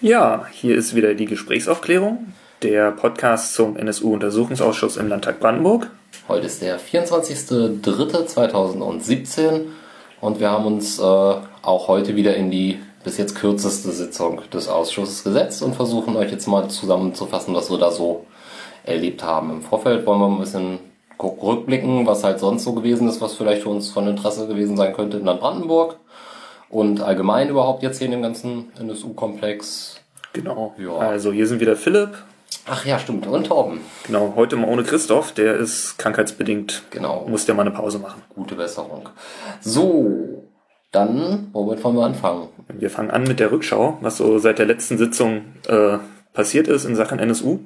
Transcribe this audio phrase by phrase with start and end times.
[0.00, 5.90] Ja, hier ist wieder die Gesprächsaufklärung, der Podcast zum NSU-Untersuchungsausschuss im Landtag Brandenburg.
[6.28, 9.66] Heute ist der 24.03.2017
[10.20, 14.68] und wir haben uns äh, auch heute wieder in die bis jetzt kürzeste Sitzung des
[14.68, 18.26] Ausschusses gesetzt und versuchen euch jetzt mal zusammenzufassen, was wir da so
[18.84, 19.50] erlebt haben.
[19.50, 20.78] Im Vorfeld wollen wir ein bisschen
[21.22, 24.92] rückblicken, was halt sonst so gewesen ist, was vielleicht für uns von Interesse gewesen sein
[24.92, 25.96] könnte in Land Brandenburg
[26.74, 30.00] und allgemein überhaupt jetzt hier in dem ganzen NSU-Komplex.
[30.32, 30.74] Genau.
[30.76, 30.96] Ja.
[30.98, 32.10] Also hier sind wieder Philipp.
[32.66, 33.28] Ach ja, stimmt.
[33.28, 33.78] Und Torben.
[34.04, 36.82] Genau, heute mal ohne Christoph, der ist krankheitsbedingt.
[36.90, 37.26] Genau.
[37.28, 38.22] Muss der mal eine Pause machen.
[38.34, 39.08] Gute Besserung.
[39.60, 40.42] So,
[40.90, 42.48] dann, womit wollen wir anfangen?
[42.68, 45.98] Wir fangen an mit der Rückschau, was so seit der letzten Sitzung äh,
[46.32, 47.60] passiert ist in Sachen NSU.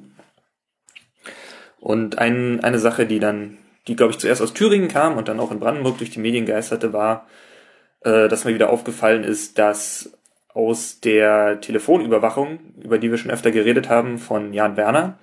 [1.79, 5.39] Und ein, eine Sache, die dann, die glaube ich zuerst aus Thüringen kam und dann
[5.39, 7.25] auch in Brandenburg durch die Medien geisterte, war,
[8.01, 10.11] dass mir wieder aufgefallen ist, dass
[10.53, 15.17] aus der Telefonüberwachung, über die wir schon öfter geredet haben, von Jan Werner,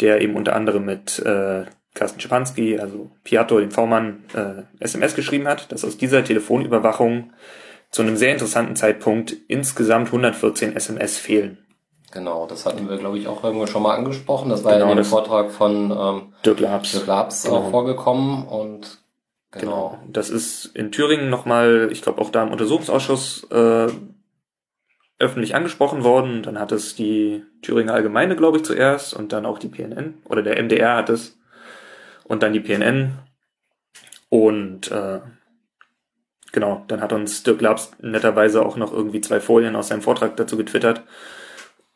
[0.00, 5.46] der eben unter anderem mit äh, Carsten Schipanski, also Piatto, dem V-Mann, äh, SMS geschrieben
[5.46, 7.32] hat, dass aus dieser Telefonüberwachung
[7.90, 11.58] zu einem sehr interessanten Zeitpunkt insgesamt 114 SMS fehlen.
[12.10, 14.48] Genau, das hatten wir, glaube ich, auch irgendwo schon mal angesprochen.
[14.48, 17.56] Das war genau, ja in dem Vortrag von ähm, Dirk Labs, Dirk Labs genau.
[17.56, 18.98] auch vorgekommen und
[19.60, 19.90] genau.
[19.90, 20.02] genau.
[20.12, 23.88] Das ist in Thüringen nochmal, ich glaube auch da im Untersuchungsausschuss äh,
[25.18, 26.42] öffentlich angesprochen worden.
[26.42, 30.42] Dann hat es die Thüringer Allgemeine, glaube ich, zuerst und dann auch die PNN oder
[30.42, 31.38] der MDR hat es
[32.24, 33.18] und dann die PNN
[34.28, 35.20] und äh,
[36.52, 40.36] genau, dann hat uns Dirk Labs netterweise auch noch irgendwie zwei Folien aus seinem Vortrag
[40.36, 41.02] dazu getwittert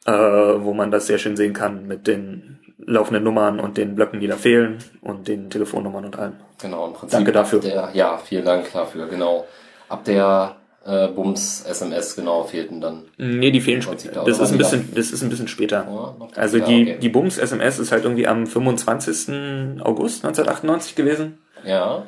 [0.08, 4.20] äh, wo man das sehr schön sehen kann mit den laufenden Nummern und den Blöcken,
[4.20, 6.32] die da fehlen und den Telefonnummern und allem.
[6.60, 7.18] Genau, im Prinzip.
[7.18, 7.60] Danke dafür.
[7.60, 9.46] Der, ja, vielen Dank dafür, genau.
[9.88, 13.02] Ab der äh, Bums SMS genau fehlten dann.
[13.18, 14.24] Nee, die fehlen später.
[14.24, 15.86] Das ist ein bisschen, das ist ein bisschen später.
[15.86, 16.98] Ja, also die, okay.
[17.00, 19.80] die Bums SMS ist halt irgendwie am 25.
[19.82, 21.38] August 1998 gewesen.
[21.64, 22.04] Ja.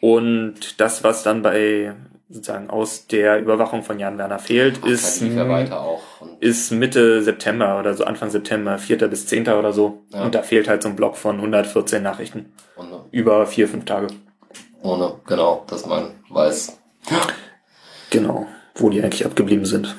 [0.00, 1.94] Und das, was dann bei
[2.30, 5.22] sozusagen aus der Überwachung von Jan Werner fehlt, Ach, ist,
[6.38, 9.08] ist Mitte September oder so Anfang September, 4.
[9.08, 9.48] bis 10.
[9.48, 10.02] oder so.
[10.10, 10.24] Ja.
[10.24, 12.52] Und da fehlt halt so ein Block von 114 Nachrichten.
[12.76, 13.04] Ohne.
[13.10, 14.06] Über vier, fünf Tage.
[14.82, 16.78] Ohne, genau, dass man weiß.
[18.10, 18.46] Genau,
[18.76, 19.96] wo die eigentlich abgeblieben sind.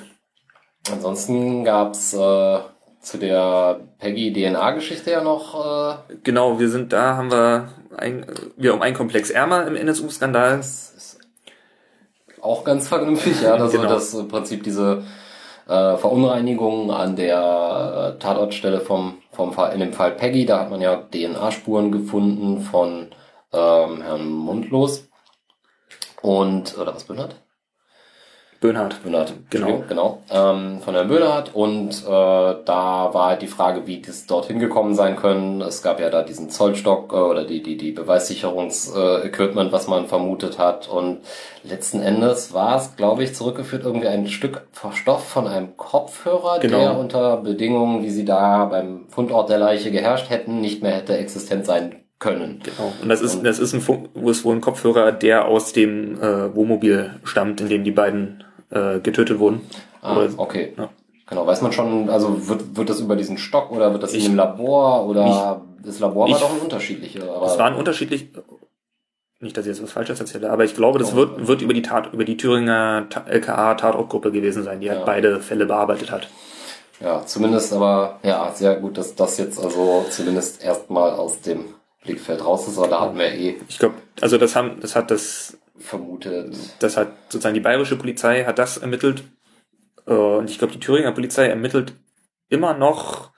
[0.92, 2.60] Ansonsten gab's äh,
[3.02, 6.00] zu der Peggy-DNA-Geschichte ja noch.
[6.10, 8.26] Äh genau, wir sind da, haben wir ein,
[8.58, 10.62] wir um einen Komplex ärmer im NSU-Skandal
[12.42, 13.54] auch ganz vernünftig, ja.
[13.54, 13.90] Also genau.
[13.90, 15.04] dass im Prinzip diese
[15.68, 20.70] äh, Verunreinigung an der äh, Tatortstelle vom, vom Fall, in dem Fall Peggy, da hat
[20.70, 23.08] man ja DNA-Spuren gefunden von
[23.54, 25.08] ähm, Herrn Mundlos.
[26.22, 27.41] Und, oder was Bündert?
[28.62, 29.02] Böhnhardt.
[29.02, 29.84] Böhnhardt, genau.
[29.90, 30.22] genau.
[30.30, 31.56] Ähm, von Herrn Böhnhardt.
[31.56, 35.62] Und äh, da war halt die Frage, wie das dorthin gekommen sein können.
[35.62, 40.06] Es gab ja da diesen Zollstock äh, oder die, die, die Beweissicherungsequipment, äh, was man
[40.06, 40.88] vermutet hat.
[40.88, 41.22] Und
[41.64, 44.62] letzten Endes war es, glaube ich, zurückgeführt irgendwie ein Stück
[44.94, 46.78] Stoff von einem Kopfhörer, genau.
[46.78, 51.18] der unter Bedingungen, wie sie da beim Fundort der Leiche geherrscht hätten, nicht mehr hätte
[51.18, 52.60] existent sein können.
[52.64, 52.94] Genau.
[53.02, 53.82] Und das ist, und das ist ein,
[54.14, 58.44] wo ist wohl ein Kopfhörer, der aus dem äh, Wohnmobil stammt, in dem die beiden
[58.72, 59.62] äh, getötet wurden.
[60.02, 60.74] Ah, oder, okay.
[60.78, 60.90] Ja.
[61.28, 64.26] Genau, weiß man schon, also wird, wird das über diesen Stock oder wird das ich,
[64.26, 67.24] in dem Labor oder ich, das Labor war ich, doch ein unterschiedliches?
[67.24, 68.30] Es waren unterschiedlich,
[69.40, 71.74] nicht, dass ich jetzt was Falsches erzähle, aber ich glaube, das oh, wird, wird über
[71.74, 76.28] die Tat, über die Thüringer LKA Tatortgruppe gewesen sein, die halt beide Fälle bearbeitet hat.
[77.00, 81.66] Ja, zumindest aber, ja, sehr gut, dass das jetzt also zumindest erstmal aus dem
[82.04, 83.56] Blickfeld raus ist, aber da hatten wir eh.
[83.68, 86.56] Ich glaube, also das haben, das hat das vermutet.
[86.80, 89.24] Das hat sozusagen die bayerische Polizei hat das ermittelt.
[90.06, 91.94] Äh, und ich glaube, die Thüringer Polizei ermittelt
[92.50, 93.32] immer noch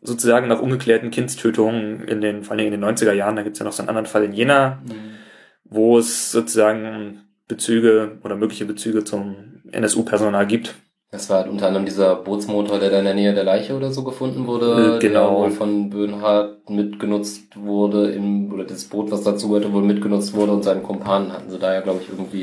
[0.00, 3.36] sozusagen nach ungeklärten Kindstötungen in den, vor allem in den 90er Jahren.
[3.36, 5.16] Da gibt es ja noch so einen anderen Fall in Jena, mhm.
[5.64, 10.74] wo es sozusagen Bezüge oder mögliche Bezüge zum NSU-Personal gibt.
[11.10, 13.92] Das war halt unter anderem dieser Bootsmotor, der da in der Nähe der Leiche oder
[13.92, 15.30] so gefunden wurde, äh, genau.
[15.30, 20.34] der wohl von Böhnhardt mitgenutzt wurde, im, oder das Boot, was dazu gehörte, wohl mitgenutzt
[20.34, 22.42] wurde und seinen Kumpanen hatten sie da ja, glaube ich, irgendwie.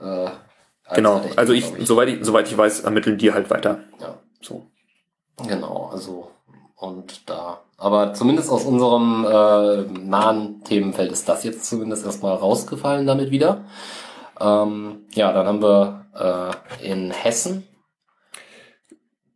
[0.00, 0.30] Äh,
[0.94, 3.80] genau, also ich, ich, soweit ich, soweit ich weiß, ermitteln die halt weiter.
[4.00, 4.14] Ja.
[4.40, 4.64] So.
[5.46, 6.30] Genau, also
[6.78, 7.60] und da.
[7.76, 13.64] Aber zumindest aus unserem äh, nahen Themenfeld ist das jetzt zumindest erstmal rausgefallen damit wieder.
[14.40, 16.06] Ähm, ja, dann haben wir
[16.80, 17.66] äh, in Hessen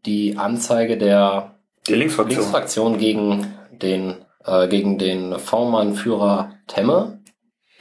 [0.07, 1.55] die Anzeige der,
[1.89, 2.39] der Linksfraktion.
[2.39, 7.21] Linksfraktion gegen den äh, gegen den V-Mann-Führer Temme.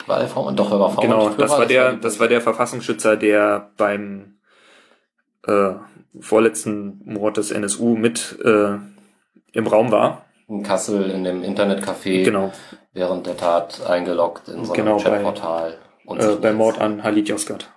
[0.08, 0.56] War der V-Mann?
[0.56, 1.10] Doch, er war V-Mann.
[1.10, 4.36] Genau, das war der, das war der Verfassungsschützer, der beim
[5.48, 5.74] äh,
[6.20, 8.78] vorletzten Mord des NSU mit äh,
[9.54, 10.26] im Raum war.
[10.48, 12.52] In Kassel in dem Internetcafé Genau.
[12.94, 15.72] während der Tat eingeloggt in so einem Genau, bei- Chatportal.
[15.72, 15.78] und
[16.20, 17.72] Äh, beim Mord an Halit Yozgat.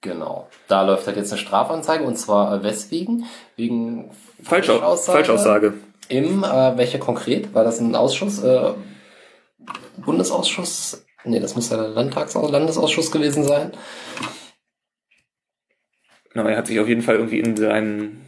[0.00, 0.48] Genau.
[0.68, 3.26] Da läuft halt jetzt eine Strafanzeige und zwar weswegen?
[3.56, 4.10] Wegen
[4.42, 5.16] Falschau Falschaussage?
[5.16, 5.74] Falschaussage.
[6.08, 7.52] Im, äh, welche konkret?
[7.52, 8.42] War das ein Ausschuss?
[8.42, 8.74] Äh,
[9.98, 11.04] Bundesausschuss?
[11.24, 13.72] Nee, das muss ja der Landtags Landesausschuss gewesen sein.
[16.32, 18.24] Genau, er hat sich auf jeden Fall irgendwie in seinen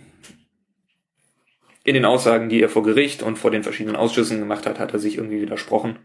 [1.85, 4.93] in den Aussagen, die er vor Gericht und vor den verschiedenen Ausschüssen gemacht hat, hat
[4.93, 5.99] er sich irgendwie widersprochen.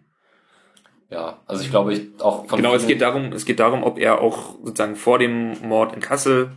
[1.09, 3.99] Ja, also ich glaube, ich auch von Genau, es geht darum, es geht darum, ob
[3.99, 6.51] er auch sozusagen vor dem Mord in Kassel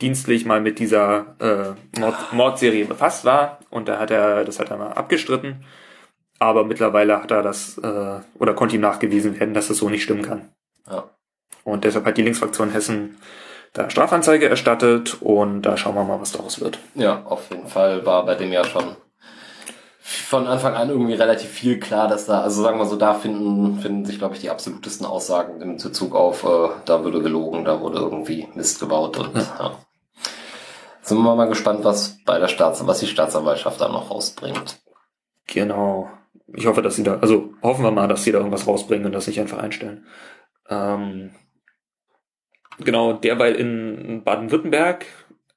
[0.00, 4.70] dienstlich mal mit dieser äh, Mord, Mordserie befasst war und da hat er, das hat
[4.70, 5.64] er mal abgestritten.
[6.38, 10.02] Aber mittlerweile hat er das äh, oder konnte ihm nachgewiesen werden, dass das so nicht
[10.02, 10.48] stimmen kann.
[10.88, 11.10] Ja.
[11.64, 13.18] Und deshalb hat die Linksfraktion Hessen
[13.72, 16.78] da Strafanzeige erstattet und da schauen wir mal, was daraus wird.
[16.94, 18.96] Ja, auf jeden Fall war bei dem ja schon
[20.10, 23.78] von Anfang an irgendwie relativ viel klar, dass da, also sagen wir so, da finden,
[23.78, 27.80] finden sich, glaube ich, die absolutesten Aussagen im Bezug auf, äh, da wurde gelogen, da
[27.80, 29.78] wurde irgendwie Mist gebaut und ja.
[31.02, 34.80] Sind wir mal gespannt, was bei der Staats was die Staatsanwaltschaft da noch rausbringt.
[35.46, 36.10] Genau.
[36.52, 39.12] Ich hoffe, dass sie da, also hoffen wir mal, dass sie da irgendwas rausbringen und
[39.12, 40.06] das nicht einfach einstellen.
[40.68, 41.30] Ähm,
[42.78, 45.06] genau, derweil in Baden-Württemberg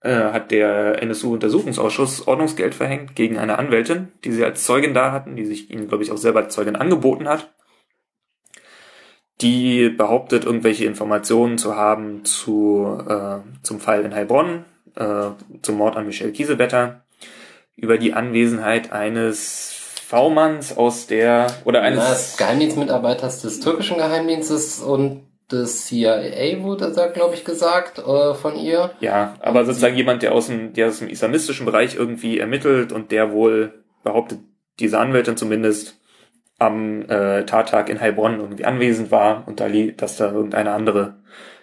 [0.10, 5.46] hat der NSU-Untersuchungsausschuss Ordnungsgeld verhängt gegen eine Anwältin, die sie als Zeugin da hatten, die
[5.46, 7.54] sich ihnen, glaube ich, auch selber als Zeugin angeboten hat.
[9.42, 14.66] Die behauptet, irgendwelche Informationen zu haben zu, äh, zum Fall in Heilbronn,
[14.96, 15.30] äh,
[15.62, 17.04] zum Mord an Michelle Kiesewetter,
[17.76, 19.74] über die Anwesenheit eines
[20.08, 25.24] V-Manns aus der, oder Eines des Geheimdienstmitarbeiters des türkischen Geheimdienstes und
[25.54, 28.92] des CIA wurde da, glaube ich, gesagt äh, von ihr.
[29.00, 33.12] ja, aber sozusagen jemand, der aus dem, der aus dem islamistischen Bereich irgendwie ermittelt und
[33.12, 34.40] der wohl behauptet,
[34.80, 36.00] diese Anwältin zumindest,
[36.60, 41.16] am äh, Tattag in Heilbronn irgendwie anwesend war und da dass da irgendeine andere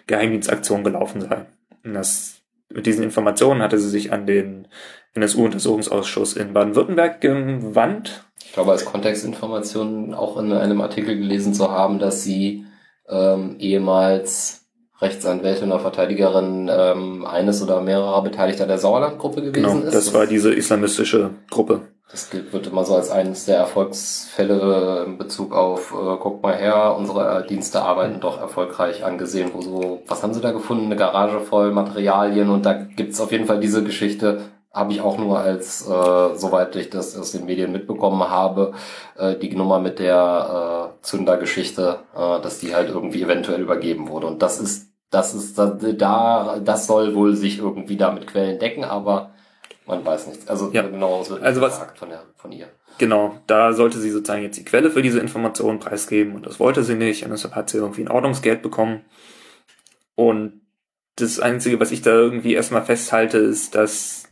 [0.07, 1.45] Geheimdienstaktion gelaufen sei.
[1.83, 4.67] Und das, mit diesen Informationen hatte sie sich an den
[5.13, 8.25] NSU-Untersuchungsausschuss in Baden-Württemberg gewandt.
[8.45, 12.65] Ich glaube, als Kontextinformation auch in einem Artikel gelesen zu haben, dass sie
[13.09, 14.61] ähm, ehemals
[14.99, 19.95] Rechtsanwältin oder Verteidigerin ähm, eines oder mehrerer Beteiligter der Sauerlandgruppe gewesen Genau, ist.
[19.95, 21.81] das war diese islamistische Gruppe.
[22.11, 26.95] Das wird immer so als eines der Erfolgsfälle in Bezug auf, äh, guck mal her,
[26.97, 30.85] unsere äh, Dienste arbeiten doch erfolgreich angesehen, wo so, was haben sie da gefunden?
[30.85, 34.41] Eine Garage voll Materialien und da gibt's auf jeden Fall diese Geschichte,
[34.73, 38.73] habe ich auch nur als, äh, soweit ich das aus den Medien mitbekommen habe,
[39.17, 44.27] äh, die Nummer mit der äh, Zündergeschichte, äh, dass die halt irgendwie eventuell übergeben wurde.
[44.27, 48.83] Und das ist, das ist da, das soll wohl sich irgendwie da mit Quellen decken,
[48.83, 49.31] aber
[49.85, 50.47] man weiß nichts.
[50.47, 50.83] Also Ja.
[50.83, 52.67] genau, es wird Also was- gesagt von, der, von ihr.
[52.97, 56.83] Genau, da sollte sie sozusagen jetzt die Quelle für diese Informationen preisgeben und das wollte
[56.83, 59.01] sie nicht und deshalb hat sie irgendwie ein Ordnungsgeld bekommen.
[60.15, 60.61] Und
[61.15, 64.25] das Einzige, was ich da irgendwie erstmal festhalte, ist, dass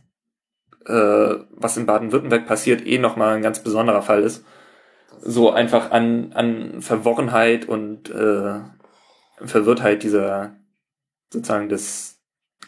[0.86, 4.44] äh, was in Baden-Württemberg passiert, eh nochmal ein ganz besonderer Fall ist.
[5.22, 8.60] So einfach an, an Verworrenheit und äh,
[9.42, 10.56] Verwirrtheit dieser
[11.32, 12.20] sozusagen des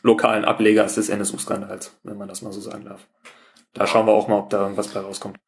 [0.02, 3.06] lokalen Ablegers des NSU-Skandals, wenn man das mal so sagen darf.
[3.72, 5.38] Da schauen wir auch mal, ob da irgendwas bei rauskommt.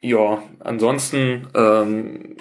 [0.00, 2.36] Ja, ansonsten ähm,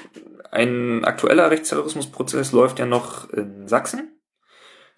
[0.51, 4.19] ein aktueller Rechtsterrorismusprozess läuft ja noch in Sachsen.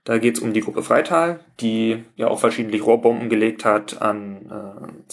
[0.05, 5.09] Da geht's um die Gruppe Freital, die ja auch verschiedentlich Rohrbomben gelegt hat an äh,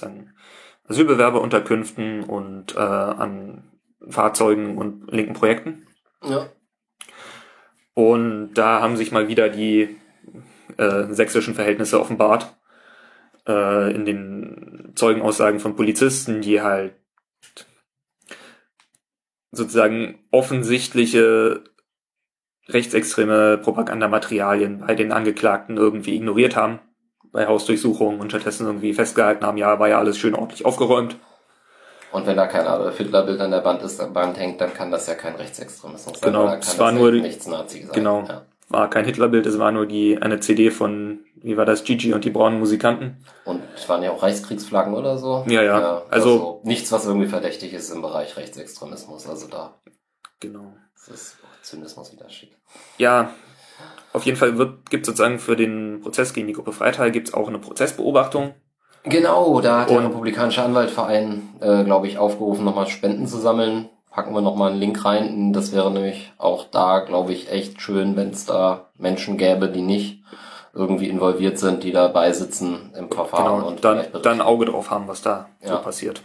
[0.90, 3.62] Asylbewerberunterkünften und äh, an
[4.09, 5.87] Fahrzeugen und linken Projekten.
[6.25, 6.49] Ja.
[7.94, 9.97] Und da haben sich mal wieder die
[10.76, 12.56] äh, sächsischen Verhältnisse offenbart.
[13.47, 16.94] Äh, in den Zeugenaussagen von Polizisten, die halt
[19.52, 21.64] sozusagen offensichtliche
[22.68, 26.80] rechtsextreme Propagandamaterialien bei den Angeklagten irgendwie ignoriert haben
[27.33, 31.17] bei Hausdurchsuchungen und stattdessen irgendwie festgehalten haben, ja, war ja alles schön ordentlich aufgeräumt.
[32.13, 34.91] Und wenn da kein Adolf Hitler-Bild an der Band ist, am Band hängt, dann kann
[34.91, 36.33] das ja kein Rechtsextremismus sein.
[36.33, 37.93] Genau, es war das nur halt nichts Nazi sein.
[37.93, 38.25] genau.
[38.29, 38.43] Ja.
[38.69, 42.25] War kein Hitlerbild, es war nur die eine CD von, wie war das, Gigi und
[42.25, 43.25] die braunen Musikanten.
[43.45, 45.45] Und es waren ja auch Reichskriegsflaggen oder so.
[45.49, 45.75] Ja, ja.
[45.75, 49.29] also, Also- nichts, was irgendwie verdächtig ist im Bereich Rechtsextremismus.
[49.29, 49.75] Also da
[50.39, 50.73] Genau.
[50.95, 52.57] das ist Zynismus wieder schick.
[52.99, 53.31] Ja,
[54.12, 57.49] auf jeden Fall wird, gibt sozusagen für den Prozess gegen die Gruppe Freital gibt's auch
[57.49, 58.55] eine Prozessbeobachtung.
[59.05, 63.88] Genau, da hat der Und- Republikanische Anwaltverein, äh, glaube ich, aufgerufen, nochmal Spenden zu sammeln.
[64.11, 65.52] Packen wir nochmal einen Link rein.
[65.52, 69.83] Das wäre nämlich auch da, glaube ich, echt schön, wenn es da Menschen gäbe, die
[69.83, 70.23] nicht
[70.75, 74.90] irgendwie involviert sind, die dabei sitzen im Verfahren Genau, und dann, dann ein Auge drauf
[74.90, 75.76] haben, was da Ja.
[75.76, 76.23] so passiert.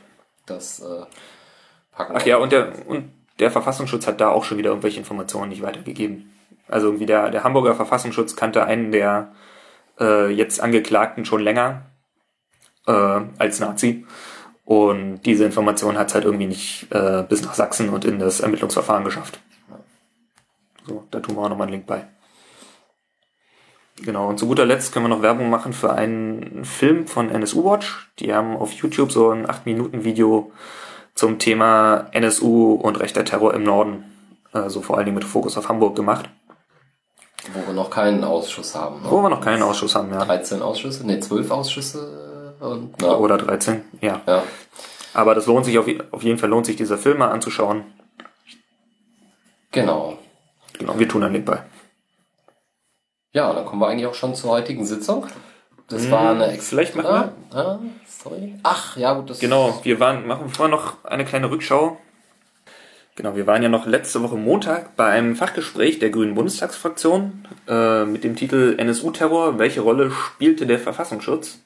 [0.48, 1.06] das äh,
[1.92, 2.32] packen Ach wir.
[2.34, 6.32] ja, und der, und der Verfassungsschutz hat da auch schon wieder irgendwelche Informationen nicht weitergegeben.
[6.68, 9.32] Also irgendwie der, der Hamburger Verfassungsschutz kannte einen der
[10.00, 11.84] äh, jetzt Angeklagten schon länger
[12.88, 14.06] äh, als Nazi.
[14.64, 18.40] Und diese Information hat es halt irgendwie nicht äh, bis nach Sachsen und in das
[18.40, 19.40] Ermittlungsverfahren geschafft.
[20.88, 22.08] So, da tun wir auch nochmal einen Link bei.
[24.04, 27.64] Genau, und zu guter Letzt können wir noch Werbung machen für einen Film von NSU
[27.64, 28.12] Watch.
[28.20, 30.52] Die haben auf YouTube so ein 8-Minuten-Video
[31.14, 34.04] zum Thema NSU und rechter Terror im Norden,
[34.52, 36.30] also vor allen Dingen mit Fokus auf Hamburg gemacht,
[37.54, 39.02] Wo wir noch keinen Ausschuss haben.
[39.04, 39.12] Ne?
[39.12, 40.26] wo wir noch keinen Ausschuss haben, ja.
[40.26, 44.22] 13 Ausschüsse, nee, 12 Ausschüsse und na, Oder 13, ja.
[44.26, 44.44] ja.
[45.14, 47.84] Aber das lohnt sich auf, auf jeden Fall lohnt sich dieser Film mal anzuschauen.
[49.72, 50.18] Genau.
[50.78, 51.64] Genau, wir tun einen Link bei.
[53.34, 55.28] Ja, dann kommen wir eigentlich auch schon zur heutigen Sitzung.
[55.88, 58.56] Das Hm, war eine Ex vielleicht machen Ah, ah, sorry.
[58.64, 61.98] Ach, ja, gut, das Genau, wir waren, machen vorher noch eine kleine Rückschau.
[63.16, 68.04] Genau, wir waren ja noch letzte Woche Montag bei einem Fachgespräch der Grünen Bundestagsfraktion äh,
[68.04, 69.58] mit dem Titel NSU-Terror.
[69.58, 71.60] Welche Rolle spielte der Verfassungsschutz?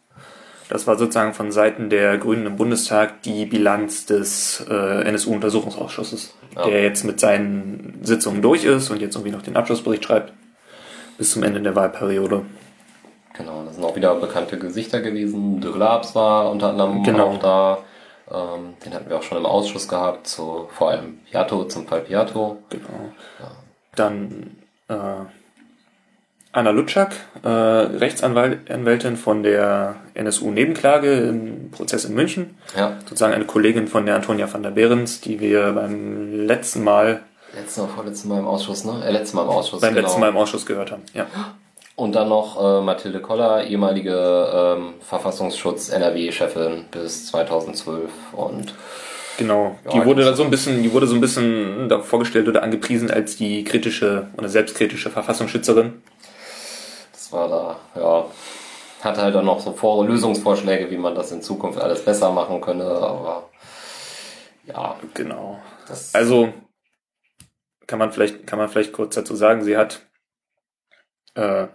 [0.69, 6.65] Das war sozusagen von Seiten der Grünen im Bundestag die Bilanz des äh, NSU-Untersuchungsausschusses, Ja.
[6.67, 10.33] der jetzt mit seinen Sitzungen durch ist und jetzt irgendwie noch den Abschlussbericht schreibt
[11.17, 12.43] bis zum Ende der Wahlperiode.
[13.33, 15.59] Genau, das sind auch wieder bekannte Gesichter gewesen.
[15.61, 17.25] De Glabs war unter anderem Genau.
[17.31, 17.77] auch da.
[18.31, 22.01] Ähm, den hatten wir auch schon im Ausschuss gehabt, zu, vor allem Piatto, zum Fall
[22.01, 22.57] Piatto.
[22.69, 23.11] Genau.
[23.95, 24.57] Dann
[24.87, 24.95] äh,
[26.51, 32.57] Anna Lutschak, äh, Rechtsanwältin von der NSU-Nebenklage im Prozess in München.
[32.75, 37.21] Ja, Sozusagen eine Kollegin von der Antonia van der Behrens, die wir beim letzten Mal,
[37.53, 39.03] letztes Mal, vorletztes Mal im Ausschuss, ne?
[39.05, 40.07] Äh, letztes Mal im Ausschuss, beim genau.
[40.07, 41.03] letzten Mal im Ausschuss gehört haben.
[41.13, 41.27] Ja.
[41.99, 44.15] Und dann noch äh, Mathilde Koller, ehemalige
[44.53, 48.73] ähm, Verfassungsschutz NRW-Chefin bis 2012 und
[49.37, 49.77] Genau.
[49.85, 52.63] Ja, die wurde da so ein bisschen, die wurde so ein bisschen da vorgestellt oder
[52.63, 56.01] angepriesen als die kritische oder selbstkritische Verfassungsschützerin.
[57.13, 58.25] das war da, ja,
[59.01, 62.61] hatte halt dann noch so Vor Lösungsvorschläge, wie man das in Zukunft alles besser machen
[62.61, 63.49] könne, aber
[64.65, 65.59] ja, Genau.
[66.13, 66.53] Also
[67.87, 70.05] kann man vielleicht kann man vielleicht kurz dazu sagen, sie hat
[71.35, 71.67] äh,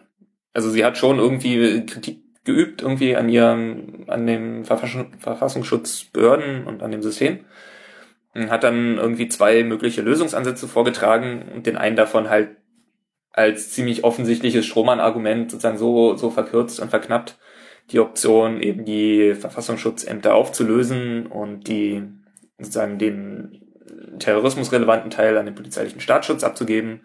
[0.54, 6.82] also sie hat schon irgendwie Kritik geübt irgendwie an ihrem an dem Verfassung, Verfassungsschutzbehörden und
[6.82, 7.40] an dem System.
[8.34, 12.56] Und hat dann irgendwie zwei mögliche Lösungsansätze vorgetragen und den einen davon halt
[13.30, 17.38] als ziemlich offensichtliches Strohmann-Argument sozusagen so so verkürzt und verknappt
[17.90, 22.02] die Option eben die Verfassungsschutzämter aufzulösen und die
[22.58, 23.61] sozusagen den
[24.18, 27.02] terrorismusrelevanten Teil an den polizeilichen Staatsschutz abzugeben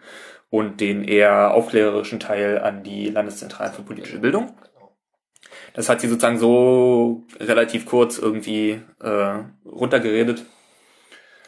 [0.50, 4.52] und den eher aufklärerischen Teil an die Landeszentralen für politische Bildung.
[5.74, 10.44] Das hat sie sozusagen so relativ kurz irgendwie äh, runtergeredet.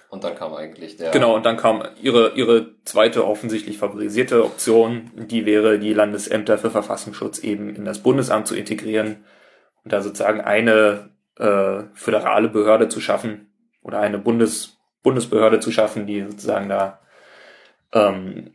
[0.09, 5.11] und dann kam eigentlich der Genau, und dann kam ihre, ihre zweite offensichtlich favorisierte Option,
[5.17, 9.25] die wäre, die Landesämter für Verfassungsschutz eben in das Bundesamt zu integrieren
[9.85, 16.07] und da sozusagen eine äh, föderale Behörde zu schaffen oder eine Bundes, Bundesbehörde zu schaffen,
[16.07, 17.01] die sozusagen da,
[17.93, 18.55] ähm,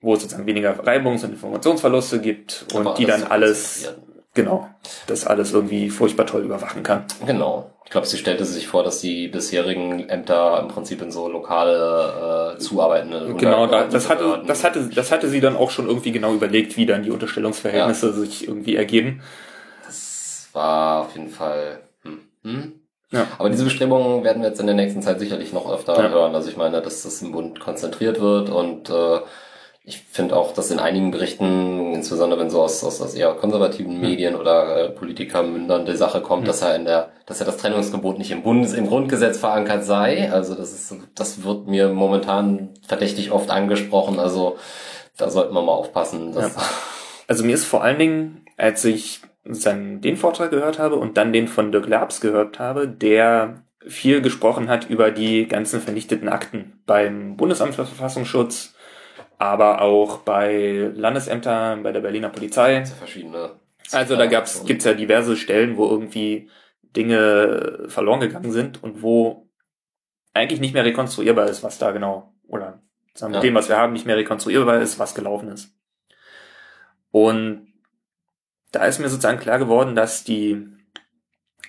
[0.00, 3.94] wo es sozusagen weniger Reibungs- und Informationsverluste gibt und Aber die dann alles,
[4.34, 4.68] genau,
[5.06, 7.04] das alles irgendwie furchtbar toll überwachen kann.
[7.26, 7.70] Genau.
[7.84, 12.56] Ich glaube, sie stellte sich vor, dass die bisherigen Ämter im Prinzip in so lokale
[12.56, 16.10] äh, zuarbeitende Genau, da, das hatte, das hatte, das hatte sie dann auch schon irgendwie
[16.10, 19.22] genau überlegt, wie dann die Unterstellungsverhältnisse sich irgendwie ergeben.
[19.86, 21.78] Das war auf jeden Fall.
[22.02, 22.72] Hm, hm.
[23.12, 23.28] Ja.
[23.38, 26.10] Aber diese Bestrebungen werden wir jetzt in der nächsten Zeit sicherlich noch öfter Ja.
[26.10, 26.34] hören.
[26.34, 29.20] Also ich meine, dass das im Bund konzentriert wird und äh,
[29.88, 34.00] ich finde auch, dass in einigen Berichten, insbesondere wenn so aus, aus, aus eher konservativen
[34.00, 36.46] Medien oder äh, Politikermündern die Sache kommt, Mhm.
[36.48, 40.30] dass er in der, dass ja das Trennungsgebot nicht im Bundes, im Grundgesetz verankert sei.
[40.32, 44.18] Also das ist, das wird mir momentan verdächtig oft angesprochen.
[44.18, 44.58] Also
[45.16, 46.32] da sollten wir mal aufpassen.
[46.32, 46.56] Dass,
[47.28, 51.32] Also mir ist vor allen Dingen, als ich dann den Vortrag gehört habe und dann
[51.32, 56.80] den von Dirk Labs gehört habe, der viel gesprochen hat über die ganzen vernichteten Akten
[56.86, 58.74] beim Bundesamt für Verfassungsschutz,
[59.38, 62.74] aber auch bei Landesämtern, bei der Berliner Polizei.
[62.78, 63.50] ja verschiedene.
[63.92, 66.50] Also da gab's, gibt's ja diverse Stellen, wo irgendwie
[66.82, 69.48] Dinge verloren gegangen sind und wo
[70.34, 72.82] eigentlich nicht mehr rekonstruierbar ist, was da genau, oder
[73.14, 73.48] sagen mit Ja.
[73.48, 75.72] dem, was wir haben, nicht mehr rekonstruierbar ist, was gelaufen ist.
[77.10, 77.72] Und
[78.72, 80.66] da ist mir sozusagen klar geworden, dass die,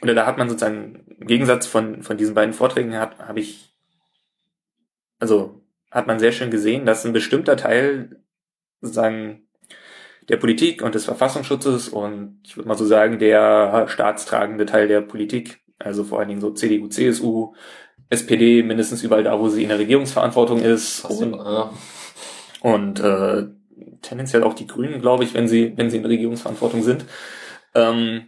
[0.01, 3.73] oder da hat man sozusagen, im Gegensatz von, von diesen beiden Vorträgen hat, habe ich,
[5.19, 5.61] also
[5.97, 8.21] hat man sehr schön gesehen, dass ein bestimmter Teil
[8.81, 9.47] sozusagen
[10.29, 15.01] der Politik und des Verfassungsschutzes und ich würde mal so sagen, der staatstragende Teil der
[15.01, 17.55] Politik, also vor allen Dingen so CDU, CSU,
[18.11, 21.03] SPD, mindestens überall da, wo sie in der Regierungsverantwortung ist.
[21.05, 21.73] Und, ja.
[22.61, 23.47] und äh,
[24.03, 27.05] tendenziell auch die Grünen, glaube ich, wenn sie, wenn sie in Regierungsverantwortung sind,
[27.73, 28.27] ähm,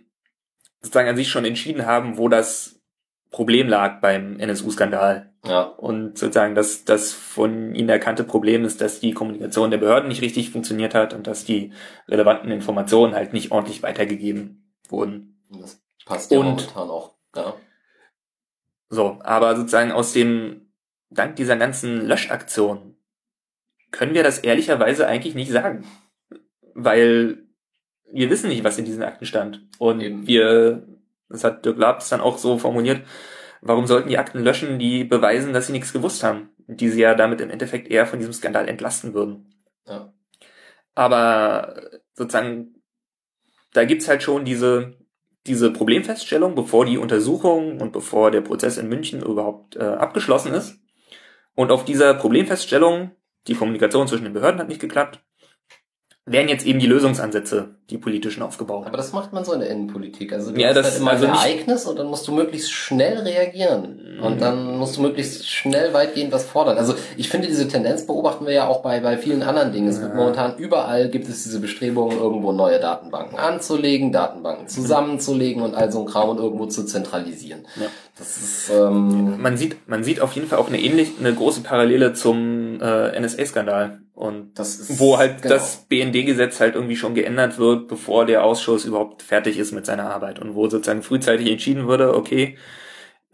[0.82, 2.82] sozusagen an sich schon entschieden haben, wo das
[3.30, 5.29] Problem lag beim NSU-Skandal.
[5.46, 5.62] Ja.
[5.62, 10.22] Und sozusagen das, das von ihnen erkannte Problem ist, dass die Kommunikation der Behörden nicht
[10.22, 11.72] richtig funktioniert hat und dass die
[12.08, 15.42] relevanten Informationen halt nicht ordentlich weitergegeben wurden.
[15.50, 17.56] Das passt ja und, momentan auch, ja.
[18.90, 20.72] So, aber sozusagen aus dem,
[21.10, 22.96] dank dieser ganzen Löschaktion
[23.92, 25.86] können wir das ehrlicherweise eigentlich nicht sagen.
[26.74, 27.44] Weil
[28.12, 29.68] wir wissen nicht, was in diesen Akten stand.
[29.78, 30.28] Und Eben.
[30.28, 30.88] wir,
[31.30, 33.02] das hat Dirk Labs dann auch so formuliert,
[33.62, 37.16] warum sollten die Akten löschen, die beweisen, dass sie nichts gewusst haben, die sie ja
[37.16, 39.54] damit im Endeffekt eher von diesem Skandal entlasten würden.
[39.88, 40.14] Ja.
[40.96, 41.82] Aber
[42.14, 42.82] sozusagen,
[43.74, 44.98] da gibt's halt schon diese,
[45.48, 50.80] diese Problemfeststellung, bevor die Untersuchung und bevor der Prozess in München überhaupt äh, abgeschlossen ist.
[51.56, 53.12] Und auf dieser Problemfeststellung,
[53.48, 55.24] die Kommunikation zwischen den Behörden hat nicht geklappt,
[56.26, 58.86] werden jetzt eben die Lösungsansätze, die politischen, aufgebaut.
[58.88, 60.32] Aber das macht man so in der Innenpolitik.
[60.32, 62.72] Also du ja, hast das halt immer also ein Ereignis und dann musst du möglichst
[62.72, 64.18] schnell reagieren.
[64.18, 64.24] Mhm.
[64.24, 66.78] Und dann musst du möglichst schnell weitgehend was fordern.
[66.78, 69.88] Also ich finde, diese Tendenz beobachten wir ja auch bei, bei vielen anderen Dingen.
[69.88, 75.76] Es wird momentan überall gibt es diese Bestrebungen, irgendwo neue Datenbanken anzulegen, Datenbanken zusammenzulegen und
[75.76, 77.66] all so ein Kram irgendwo zu zentralisieren.
[77.76, 77.88] Ja.
[78.20, 81.62] Das ist, ähm, man sieht, man sieht auf jeden Fall auch eine ähnlich, eine große
[81.62, 84.02] Parallele zum äh, NSA-Skandal.
[84.14, 85.56] Und das ist, wo halt genau.
[85.56, 90.10] das BND-Gesetz halt irgendwie schon geändert wird, bevor der Ausschuss überhaupt fertig ist mit seiner
[90.10, 92.58] Arbeit und wo sozusagen frühzeitig entschieden wurde, okay,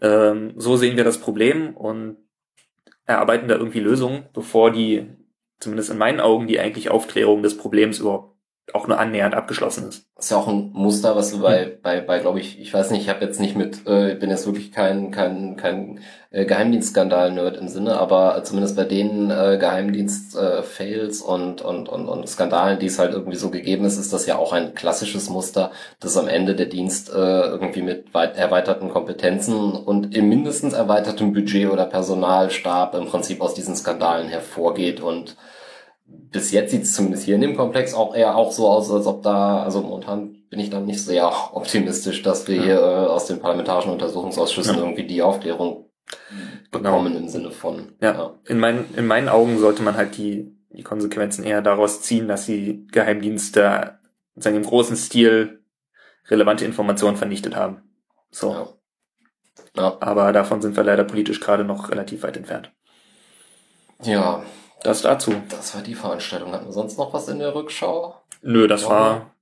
[0.00, 2.18] ähm, so sehen wir das Problem und
[3.06, 5.08] erarbeiten da irgendwie Lösungen, bevor die,
[5.60, 8.35] zumindest in meinen Augen, die eigentlich Aufklärung des Problems überhaupt
[8.72, 10.06] auch nur annähernd abgeschlossen ist.
[10.16, 12.90] Das ist ja auch ein Muster, was du bei, bei, bei glaube ich, ich weiß
[12.90, 16.00] nicht, ich habe jetzt nicht mit, äh, bin jetzt wirklich kein, kein, kein
[16.30, 22.28] äh, Geheimdienstskandal-Nerd im Sinne, aber zumindest bei den äh, Geheimdienst-Fails äh, und, und, und, und
[22.28, 25.70] Skandalen, die es halt irgendwie so gegeben ist, ist das ja auch ein klassisches Muster,
[26.00, 31.32] dass am Ende der Dienst äh, irgendwie mit weit erweiterten Kompetenzen und im mindestens erweitertem
[31.32, 35.36] Budget oder Personalstab im Prinzip aus diesen Skandalen hervorgeht und
[36.06, 39.06] bis jetzt sieht es zumindest hier in dem Komplex auch eher auch so aus, als
[39.06, 42.62] ob da, also momentan bin ich dann nicht sehr optimistisch, dass wir ja.
[42.62, 44.82] hier äh, aus den parlamentarischen Untersuchungsausschüssen ja.
[44.82, 45.90] irgendwie die Aufklärung
[46.70, 47.18] bekommen genau.
[47.18, 47.92] im Sinne von.
[48.00, 48.34] Ja, ja.
[48.46, 52.46] In, meinen in meinen Augen sollte man halt die, die Konsequenzen eher daraus ziehen, dass
[52.46, 53.98] die Geheimdienste
[54.34, 55.64] sozusagen im großen Stil
[56.28, 57.82] relevante Informationen vernichtet haben.
[58.30, 58.52] So.
[58.52, 58.68] Ja.
[59.76, 59.96] Ja.
[60.00, 62.72] Aber davon sind wir leider politisch gerade noch relativ weit entfernt.
[64.02, 64.42] Ja,
[64.82, 65.34] das dazu.
[65.50, 66.52] Das war die Veranstaltung.
[66.52, 68.14] Hatten wir sonst noch was in der Rückschau?
[68.42, 69.32] Nö, das war.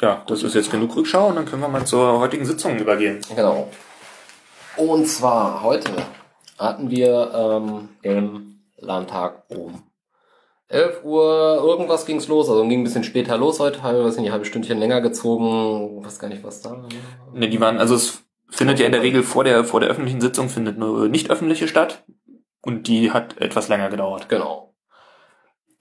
[0.00, 3.20] Ja, das ist jetzt genug Rückschau und dann können wir mal zur heutigen Sitzung übergehen.
[3.34, 3.68] Genau.
[4.76, 5.90] Und zwar heute
[6.58, 9.82] hatten wir ähm, im Landtag um
[10.68, 14.44] 11 Uhr irgendwas ging's los, also ging ein bisschen später los heute, teilweise ein halbe
[14.44, 16.84] Stündchen länger gezogen, weiß gar nicht, was da.
[17.32, 20.20] Ne, die waren, also es findet ja in der Regel vor der vor der öffentlichen
[20.20, 22.04] Sitzung findet eine nicht öffentliche statt.
[22.64, 24.28] Und die hat etwas länger gedauert.
[24.28, 24.74] Genau.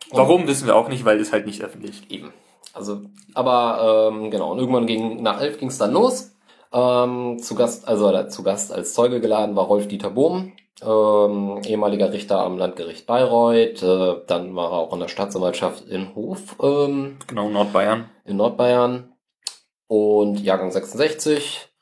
[0.09, 2.11] Und Warum wissen wir auch nicht, weil es halt nicht öffentlich.
[2.11, 2.33] Eben.
[2.73, 3.01] Also,
[3.33, 4.51] aber ähm, genau.
[4.51, 6.35] Und irgendwann ging nach elf ging es dann los.
[6.73, 12.11] Ähm, zu Gast, also zu Gast als Zeuge geladen war Rolf Dieter Bohm, ähm, ehemaliger
[12.11, 13.83] Richter am Landgericht Bayreuth.
[13.83, 16.57] Äh, dann war er auch in der Staatsanwaltschaft in Hof.
[16.61, 18.09] Ähm, genau, Nordbayern.
[18.25, 19.13] In Nordbayern.
[19.87, 21.72] Und Jahrgang 66.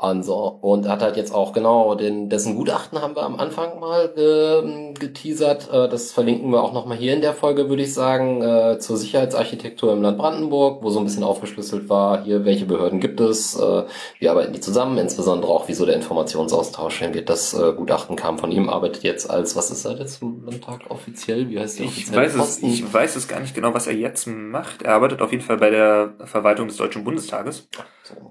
[0.00, 4.14] Also, und hat halt jetzt auch genau den, dessen Gutachten haben wir am Anfang mal
[4.16, 5.68] ähm, geteasert.
[5.72, 8.96] Äh, das verlinken wir auch nochmal hier in der Folge, würde ich sagen, äh, zur
[8.96, 13.58] Sicherheitsarchitektur im Land Brandenburg, wo so ein bisschen aufgeschlüsselt war, hier, welche Behörden gibt es,
[13.58, 13.86] äh,
[14.20, 17.28] wie arbeiten die zusammen, insbesondere auch, wieso der Informationsaustausch wird.
[17.28, 20.82] Das äh, Gutachten kam von ihm, arbeitet jetzt als, was ist er jetzt im Landtag
[20.90, 21.50] offiziell?
[21.50, 24.28] Wie heißt der ich weiß es, Ich weiß es gar nicht genau, was er jetzt
[24.28, 24.82] macht.
[24.82, 27.68] Er arbeitet auf jeden Fall bei der Verwaltung des Deutschen Bundestages.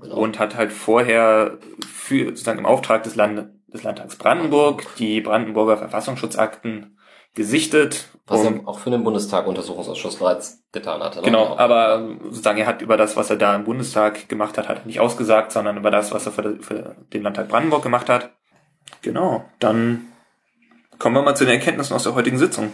[0.02, 0.16] Genau.
[0.16, 1.58] Und hat halt vorher
[1.92, 6.98] für sozusagen im Auftrag des, Land des Landtags Brandenburg die Brandenburger Verfassungsschutzakten
[7.34, 8.10] gesichtet.
[8.26, 11.20] Was er auch für den Bundestag Untersuchungsausschuss bereits getan hatte.
[11.20, 11.26] Ne?
[11.26, 14.80] Genau, aber sozusagen er hat über das, was er da im Bundestag gemacht hat, hat
[14.80, 18.32] er nicht ausgesagt, sondern über das, was er für, für den Landtag Brandenburg gemacht hat.
[19.02, 20.08] Genau, dann
[21.00, 22.74] kommen wir mal zu den Erkenntnissen aus der heutigen Sitzung.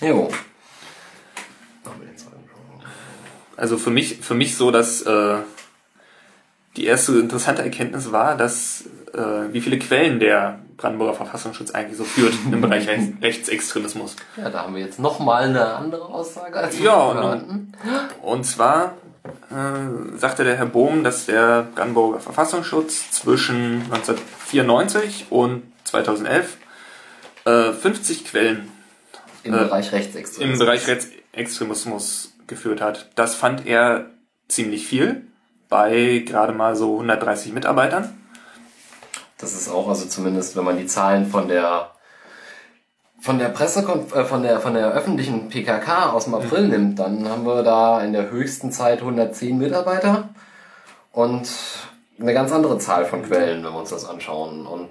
[0.00, 0.28] Jo.
[3.56, 5.38] Also für mich, für mich so, dass äh,
[6.76, 12.04] die erste interessante Erkenntnis war, dass äh, wie viele Quellen der Brandenburger Verfassungsschutz eigentlich so
[12.04, 14.16] führt im Bereich Rechts Rechtsextremismus.
[14.36, 17.72] Ja, da haben wir jetzt nochmal eine andere Aussage als Ja, und,
[18.22, 18.94] und zwar
[19.50, 26.56] äh, sagte der Herr Bohm, dass der Brandenburger Verfassungsschutz zwischen 1994 und 2011
[27.44, 28.70] äh, 50 Quellen
[29.42, 30.52] im äh, Bereich Rechtsextremismus.
[30.52, 33.10] im Bereich Rechtsextremismus geführt hat.
[33.16, 34.10] Das fand er
[34.48, 35.26] ziemlich viel
[35.68, 38.18] bei gerade mal so 130 Mitarbeitern.
[39.38, 41.90] Das ist auch, also zumindest, wenn man die Zahlen von der
[43.20, 46.70] von der Pressekonf äh, von der von der öffentlichen PKK aus dem April Mhm.
[46.70, 50.30] nimmt, dann haben wir da in der höchsten Zeit 110 Mitarbeiter
[51.12, 51.48] und
[52.20, 54.66] eine ganz andere Zahl von Quellen, wenn wir uns das anschauen.
[54.66, 54.88] Und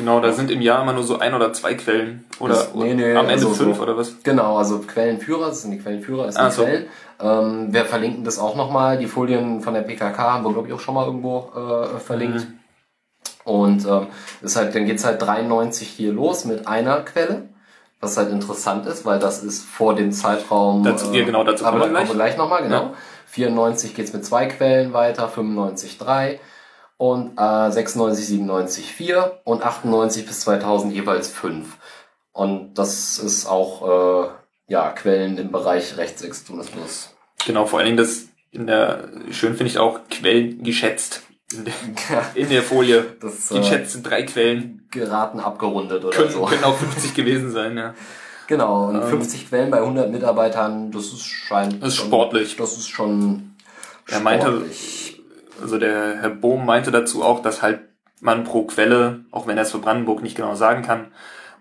[0.00, 2.24] Genau, da sind im Jahr immer nur so ein oder zwei Quellen.
[2.38, 4.22] Oder Das- nee, nee, am Ende also fünf so- oder was?
[4.22, 6.62] Genau, also Quellenführer, das sind die Quellenführer, das sind Ach die so.
[6.64, 6.86] Quellen.
[7.20, 8.98] Ähm, wir verlinken das auch nochmal.
[8.98, 12.40] Die Folien von der PKK haben wir, glaube ich, auch schon mal irgendwo äh, verlinkt.
[12.40, 12.58] Mhm.
[13.44, 14.06] Und ähm,
[14.42, 17.48] ist halt, dann geht's halt 93 hier los mit einer Quelle,
[18.00, 20.82] was halt interessant ist, weil das ist vor dem Zeitraum.
[20.84, 22.82] Dazu- ja, genau, dazu aber kommen wir kommen wir gleich nochmal, genau.
[22.82, 22.92] Ja.
[23.26, 26.40] 94 geht's mit zwei Quellen weiter, 95 drei
[27.00, 31.78] und äh, 96, 97 4 und 98 bis 2000 jeweils fünf.
[32.30, 34.28] Und das ist auch äh,
[34.68, 37.14] ja Quellen im Bereich Rechtsextremismus.
[37.46, 41.22] Genau, vor allen Dingen das in der, schön finde ich auch Quellen geschätzt.
[41.54, 41.72] In der,
[42.34, 43.02] in der Folie.
[43.20, 46.44] Das äh, Geschätzte drei Quellen geraten abgerundet oder können, so.
[46.44, 47.94] können auch 50 gewesen sein, ja.
[48.46, 51.82] Genau, und Ähm, 50 Quellen bei 100 Mitarbeitern, das ist scheint.
[51.82, 52.56] Das ist sportlich.
[52.56, 53.54] Das ist schon.
[54.06, 55.19] Er meinte- sportlich.
[55.62, 57.80] Also der Herr Bohm meinte dazu auch, dass halt
[58.20, 61.12] man pro Quelle, auch wenn er es für Brandenburg nicht genau sagen kann,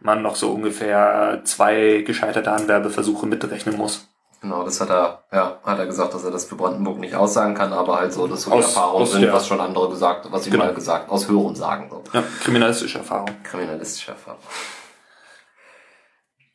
[0.02, 4.08] man noch so ungefähr zwei gescheiterte Anwerbeversuche mitrechnen muss.
[4.42, 7.56] Genau, das hat er, ja, hat er gesagt, dass er das für Brandenburg nicht aussagen
[7.56, 9.90] kann, aber halt so, dass so die Aus- Erfahrungen aus sind, der- was schon andere
[9.90, 10.64] gesagt, was ich Genau.
[10.66, 11.90] mal gesagt, aus Hören sagen.
[11.90, 12.04] So.
[12.14, 13.30] Ja, kriminalistische Erfahrung.
[13.44, 14.40] Kriminalistische Erfahrung.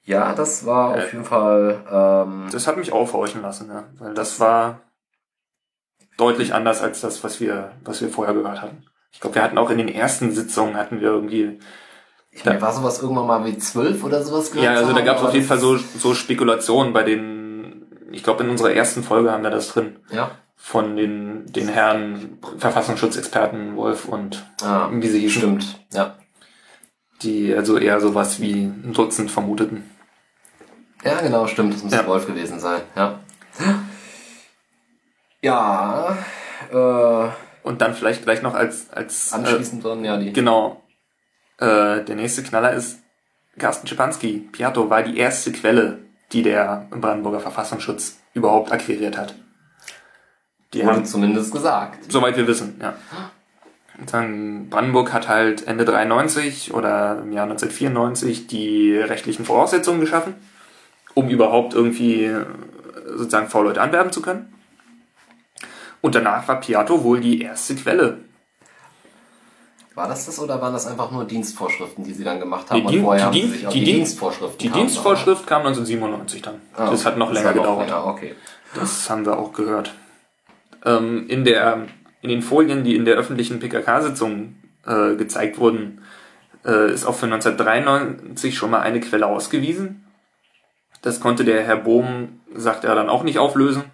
[0.05, 1.05] Ja, das war Ja.
[1.05, 3.85] auf jeden Fall, ähm, Das hat mich aufhorchen lassen, ja.
[3.99, 4.81] Weil das war
[6.17, 8.85] deutlich anders als das, was wir, was wir vorher gehört hatten.
[9.13, 11.59] Ich glaube, wir hatten auch in den ersten Sitzungen hatten wir irgendwie.
[12.31, 15.23] ich mir war sowas irgendwann mal wie zwölf oder sowas Ja, also da gab es
[15.25, 19.43] auf jeden Fall so, so Spekulationen bei den, ich glaube in unserer ersten Folge haben
[19.45, 20.33] wir das drin, Ja.
[20.57, 25.79] von den, den Herren Verfassungsschutzexperten Wolf und Ah, wie sie hießen, stimmt.
[25.93, 26.17] Ja.
[27.23, 29.89] die also eher sowas wie ein Dutzend vermuteten.
[31.05, 31.75] Ja, genau, stimmt.
[31.75, 32.07] Das muss Ja.
[32.07, 32.81] Wolf gewesen sein.
[32.97, 33.21] Ja.
[35.45, 36.17] Ja,
[36.73, 37.29] äh,
[37.63, 40.33] Und dann vielleicht gleich noch als, als äh, anschließend dann, ja, die.
[40.33, 40.83] Genau.
[41.59, 43.01] Äh, der nächste Knaller ist
[43.59, 44.49] Carsten Schipanski.
[44.53, 45.99] Piatto war die erste Quelle,
[46.33, 49.35] die der Brandenburger Verfassungsschutz überhaupt akquiriert hat.
[50.73, 52.11] Die Wurde haben, zumindest gesagt.
[52.11, 52.95] soweit wir wissen, ja.
[53.99, 60.35] Und dann Brandenburg hat halt Ende 93 oder im Jahr 1994 die rechtlichen Voraussetzungen geschaffen,
[61.13, 62.47] um überhaupt irgendwie äh,
[63.15, 64.54] sozusagen V-Leute anwerben zu können.
[66.05, 68.19] Und danach war Piatto wohl die erste Quelle,
[69.95, 72.87] War das das oder waren das einfach nur Dienstvorschriften, die sie dann gemacht haben?
[72.87, 75.61] Die und vorher die haben sie sich die die, Dien- Dienstvorschriften Die kamen, Dienstvorschrift kam
[75.63, 76.61] 1997 dann.
[76.77, 77.89] Ah, das hat noch länger noch gedauert.
[77.89, 78.35] länger, okay.
[78.75, 79.95] Das haben wir auch gehört.
[80.85, 81.87] Ähm, in, der,
[82.21, 86.03] in den Folien, die in der öffentlichen PKK-Sitzung äh, gezeigt wurden,
[86.67, 90.05] äh, ist auch für 1993 schon mal eine Quelle ausgewiesen.
[91.01, 93.85] Das konnte der Herr Bohm, sagt er, dann auch nicht auflösen.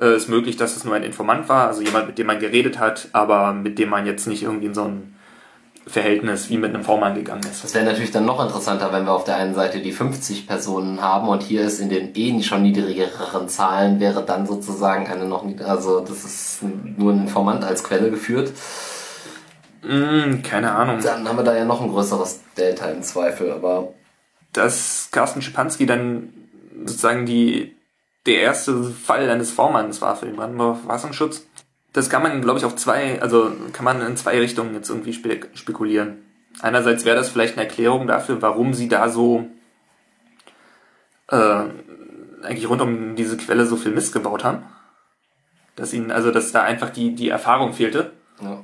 [0.00, 2.78] Äh, ist möglich, dass es nur ein Informant war, also jemand, mit dem man geredet
[2.78, 5.16] hat, aber mit dem man jetzt nicht irgendwie in so ein
[5.86, 7.62] Verhältnis wie mit einem V-Mann gegangen ist.
[7.62, 11.00] Das wäre natürlich dann noch interessanter, wenn wir auf der einen Seite die 50 Personen
[11.00, 15.46] haben und hier ist in den eh schon niedrigeren Zahlen wäre dann sozusagen eine noch
[15.64, 16.58] also das ist
[16.96, 18.52] nur ein Informant als Quelle geführt.
[19.82, 20.98] Hm, keine Ahnung.
[21.00, 23.94] Dann haben wir da ja noch ein größeres Delta im Zweifel, aber
[24.52, 26.32] dass Carsten Schipanski dann
[26.84, 27.75] sozusagen die,
[28.26, 31.46] der erste Fall eines V-Manns war für den Brandenburger Verfassungsschutz.
[31.92, 35.12] Das kann man, glaube ich, auf zwei, also kann man in zwei Richtungen jetzt irgendwie
[35.12, 36.18] spe spekulieren.
[36.60, 39.46] Einerseits wäre das vielleicht eine Erklärung dafür, warum sie da so
[41.28, 41.64] äh,
[42.42, 44.64] eigentlich rund um diese Quelle so viel Mist gebaut haben.
[45.74, 48.12] Dass ihnen, also dass da einfach die, die Erfahrung fehlte.
[48.42, 48.62] ja.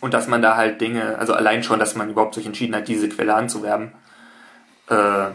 [0.00, 2.88] Und dass man da halt Dinge, also allein schon, dass man überhaupt sich entschieden hat,
[2.88, 3.92] diese Quelle anzuwerben,
[4.90, 5.28] äh,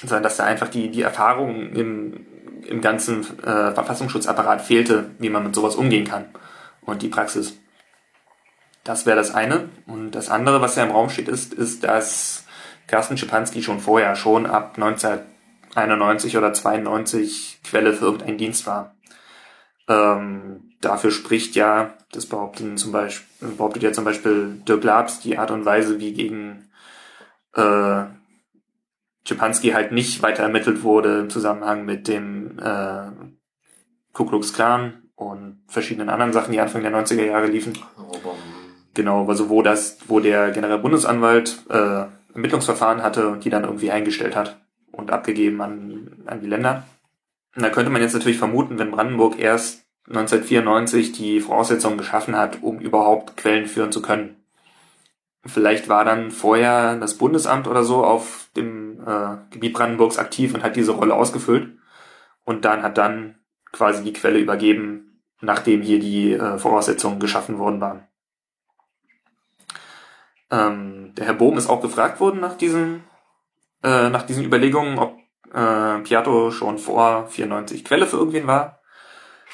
[0.00, 2.26] sondern dass da einfach die, die Erfahrung im,
[2.66, 6.26] im ganzen äh, Verfassungsschutzapparat fehlte, wie man mit sowas umgehen kann.
[6.82, 7.58] Und die Praxis.
[8.84, 9.68] Das wäre das eine.
[9.86, 12.44] Und das andere, was ja im Raum steht, ist, ist, dass
[12.86, 18.94] Carsten Schipanski schon vorher, schon ab 1991 oder 92 Quelle für irgendeinen Dienst war.
[19.88, 25.36] Ähm, dafür spricht ja, das behaupten zum Beispiel, behauptet ja zum Beispiel Dirk Labs, die
[25.36, 26.70] Art und Weise, wie gegen
[27.54, 28.04] äh,
[29.28, 33.10] Czepanski halt nicht weiter ermittelt wurde im Zusammenhang mit dem äh,
[34.14, 37.74] Ku Klux Klan und verschiedenen anderen Sachen, die Anfang der 90er Jahre liefen.
[38.94, 44.34] Genau, also wo das, wo der Generalbundesanwalt äh, Ermittlungsverfahren hatte und die dann irgendwie eingestellt
[44.34, 44.62] hat
[44.92, 46.84] und abgegeben an, an die Länder.
[47.54, 52.62] Und da könnte man jetzt natürlich vermuten, wenn Brandenburg erst 1994 die Voraussetzungen geschaffen hat,
[52.62, 54.37] um überhaupt Quellen führen zu können.
[55.44, 60.62] Vielleicht war dann vorher das Bundesamt oder so auf dem äh, Gebiet Brandenburgs aktiv und
[60.62, 61.78] hat diese Rolle ausgefüllt.
[62.44, 63.38] Und dann hat dann
[63.72, 68.08] quasi die Quelle übergeben, nachdem hier die äh, Voraussetzungen geschaffen worden waren.
[70.50, 73.04] Ähm, der Herr Bohm ist auch gefragt worden nach diesen,
[73.82, 75.18] äh, nach diesen Überlegungen, ob
[75.52, 78.80] äh, Piatto schon vor 94 Quelle für irgendwen war.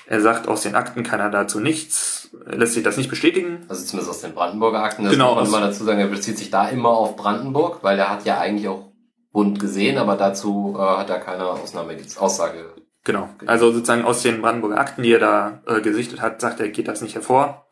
[0.06, 2.13] Er sagt, aus den Akten kann er dazu nichts,
[2.46, 3.64] lässt sich das nicht bestätigen.
[3.68, 5.04] Also zumindest aus den Brandenburger Akten.
[5.04, 8.10] Das Genau, muss man dazu sagen, er bezieht sich da immer auf Brandenburg, weil er
[8.10, 8.92] hat ja eigentlich auch
[9.32, 12.72] Bund gesehen, aber dazu äh, hat er keine Ausnahme, Aussage.
[13.02, 13.28] Genau.
[13.46, 16.88] Also sozusagen aus den Brandenburger Akten, die er da äh, gesichtet hat, sagt er, geht
[16.88, 17.66] das nicht hervor.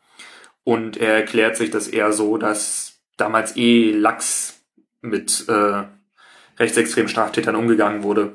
[0.63, 4.61] Und er erklärt sich das eher so, dass damals eh lax
[5.01, 5.83] mit äh,
[6.59, 8.33] rechtsextremen Straftätern umgegangen wurde.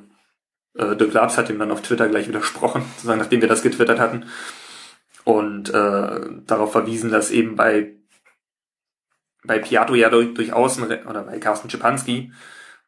[0.74, 4.00] Äh, Dirk Labs hat ihm dann auf Twitter gleich widersprochen, sozusagen nachdem wir das getwittert
[4.00, 4.26] hatten.
[5.28, 7.94] Und äh, darauf verwiesen, dass eben bei
[9.44, 12.32] bei Piatto ja durch, durchaus oder bei Carsten Schipanski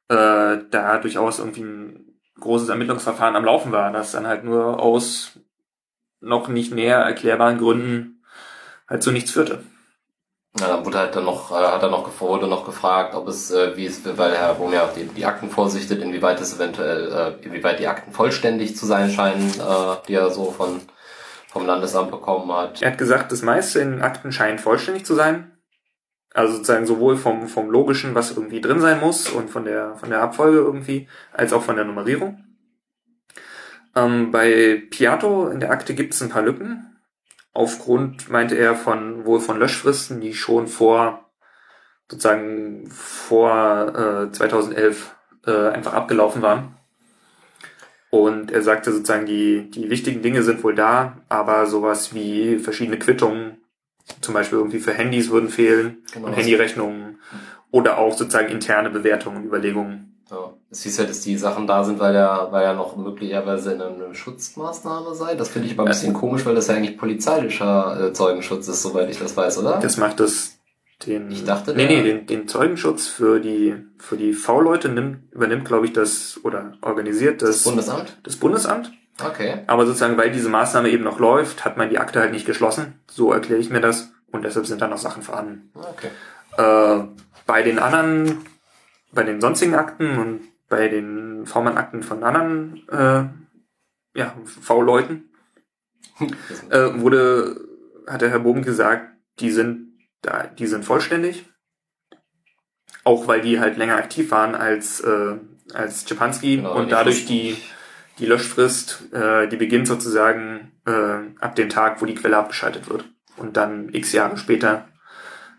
[0.08, 5.38] äh, da durchaus irgendwie ein großes Ermittlungsverfahren am Laufen war, das dann halt nur aus
[6.20, 8.24] noch nicht näher erklärbaren Gründen
[8.88, 9.62] halt zu nichts führte.
[10.58, 13.50] Ja, dann wurde halt dann noch, äh, hat er noch, wurde noch gefragt, ob es,
[13.50, 17.44] äh, wie es, weil Herr Bohm ja die, die Akten vorsichtet, inwieweit es eventuell, äh,
[17.44, 20.80] inwieweit die Akten vollständig zu sein scheinen, äh, die er so von,
[21.50, 22.80] vom Landesamt bekommen hat.
[22.80, 25.50] Er hat gesagt, das meiste in Akten scheint vollständig zu sein.
[26.32, 30.10] Also sozusagen sowohl vom, vom Logischen, was irgendwie drin sein muss und von der, von
[30.10, 32.44] der Abfolge irgendwie, als auch von der Nummerierung.
[33.96, 36.96] Ähm, bei Piatto in der Akte gibt es ein paar Lücken.
[37.52, 41.32] Aufgrund, meinte er, von wohl von Löschfristen, die schon vor
[42.08, 46.76] sozusagen vor äh, 2011 äh, einfach abgelaufen waren.
[48.10, 52.98] Und er sagte sozusagen, die, die wichtigen Dinge sind wohl da, aber sowas wie verschiedene
[52.98, 53.58] Quittungen,
[54.20, 56.26] zum Beispiel irgendwie für Handys würden fehlen Genau.
[56.26, 57.18] und Handyrechnungen
[57.70, 60.20] oder auch sozusagen interne Bewertungen, Überlegungen.
[60.28, 60.54] Ja.
[60.70, 63.80] Es hieß ja, dass die Sachen da sind, weil er, weil er noch möglicherweise in
[63.82, 65.34] einer Schutzmaßnahme sei.
[65.34, 68.82] Das finde ich aber ein bisschen komisch, weil das ja eigentlich polizeilicher äh, Zeugenschutz ist,
[68.82, 69.78] soweit ich das weiß, oder?
[69.80, 70.59] Das macht es
[71.06, 75.64] den, Ich dachte, nee, nee, den, den Zeugenschutz für die, für die V-Leute nimmt, übernimmt,
[75.64, 78.18] glaube ich, das, oder organisiert das, Bundesamt?
[78.22, 78.92] das Bundesamt.
[79.22, 79.62] Okay.
[79.66, 83.00] Aber sozusagen, weil diese Maßnahme eben noch läuft, hat man die Akte halt nicht geschlossen.
[83.10, 84.12] So erkläre ich mir das.
[84.32, 85.70] Und deshalb sind da noch Sachen vorhanden.
[85.74, 86.08] Okay.
[86.56, 87.04] Äh,
[87.46, 88.38] bei den anderen,
[89.12, 93.24] bei den sonstigen Akten und bei den V-Mann-Akten von anderen äh,
[94.18, 95.30] ja, V-Leuten
[96.20, 97.60] Das- äh, wurde,
[98.06, 99.08] hat der Herr Bogen gesagt,
[99.40, 99.89] die sind
[100.22, 101.46] da, die sind vollständig.
[103.04, 105.38] Auch weil die halt länger aktiv waren als, äh,
[105.72, 107.56] als Czepanski Genau, und dadurch die,
[108.18, 113.04] die Löschfrist, äh, die beginnt sozusagen äh, ab dem Tag, wo die Quelle abgeschaltet wird.
[113.36, 114.88] Und dann x Jahre später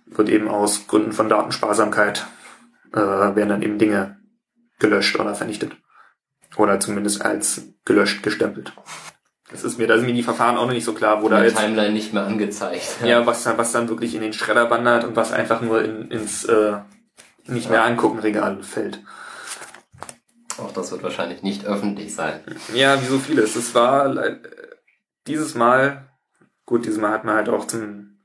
[0.06, 2.28] wird eben aus Gründen von Datensparsamkeit
[2.93, 4.17] äh, werden dann eben Dinge
[4.80, 5.76] gelöscht oder vernichtet.
[6.58, 8.74] Oder zumindest als gelöscht gestempelt.
[9.51, 11.43] Das ist mir, da sind mir die Verfahren auch noch nicht so klar, wo da
[11.43, 12.97] jetzt, Timeline nicht mehr angezeigt.
[13.03, 16.09] ja, was dann, was dann wirklich in den Schredder wandert und was einfach nur in,
[16.09, 16.77] ins äh,
[17.47, 19.01] nicht mehr angucken Regal fällt.
[20.57, 22.41] Auch das wird wahrscheinlich nicht öffentlich sein.
[22.73, 23.55] Ja, wie so vieles.
[23.55, 24.15] Es war
[25.27, 26.09] dieses Mal,
[26.65, 28.19] gut, dieses Mal hat man halt auch zum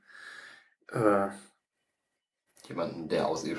[0.93, 1.27] äh,
[2.67, 3.55] Jemanden, der aus der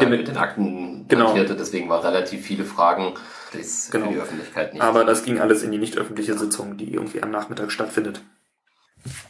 [0.00, 1.28] Der mit, mit- den Akten Genau.
[1.28, 3.14] hantierte, deswegen war relativ viele Fragen
[3.52, 4.06] das Genau.
[4.06, 4.82] für die Öffentlichkeit nicht.
[4.82, 8.22] Aber das ging alles in die nicht öffentliche Sitzung, die irgendwie am Nachmittag stattfindet.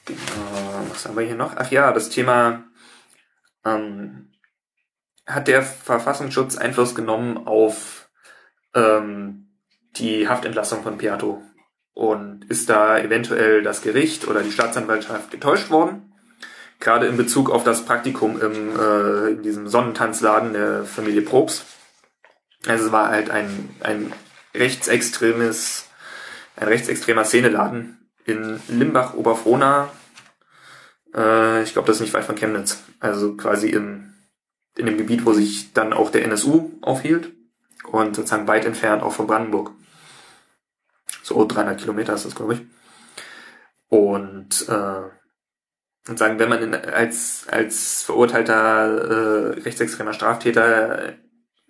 [0.05, 1.55] Genau, was haben wir hier noch?
[1.57, 2.65] Ach ja, das Thema
[3.65, 4.33] ähm,
[5.27, 8.11] hat der Verfassungsschutz Einfluss genommen auf
[8.75, 9.49] ähm,
[9.97, 11.43] die Haftentlassung von Piatto
[11.93, 16.13] und ist da eventuell das Gericht oder die Staatsanwaltschaft getäuscht worden?
[16.79, 21.65] Gerade in Bezug auf das Praktikum im, äh, in diesem Sonnentanzladen der Familie Probst.
[22.66, 24.12] Also es war halt ein, ein
[24.55, 25.88] rechtsextremes,
[26.57, 29.90] ein rechtsextremer Szeneladen in Limbach-Oberfrohna.
[31.14, 32.83] Äh, ich glaube, das ist nicht weit von Chemnitz.
[33.01, 34.12] Also quasi im,
[34.77, 37.33] in dem Gebiet, wo sich dann auch der NSU aufhielt.
[37.90, 39.73] Und sozusagen weit entfernt auch von Brandenburg.
[41.23, 42.61] So 300 Kilometer ist das, glaube ich.
[43.88, 45.03] Und, äh,
[46.09, 51.14] und sagen, wenn man in, als, als verurteilter äh, rechtsextremer Straftäter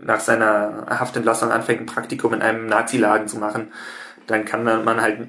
[0.03, 3.73] nach seiner Haftentlassung anfängt, ein Praktikum in einem Nazi-Laden zu machen,
[4.27, 5.29] dann kann man halt,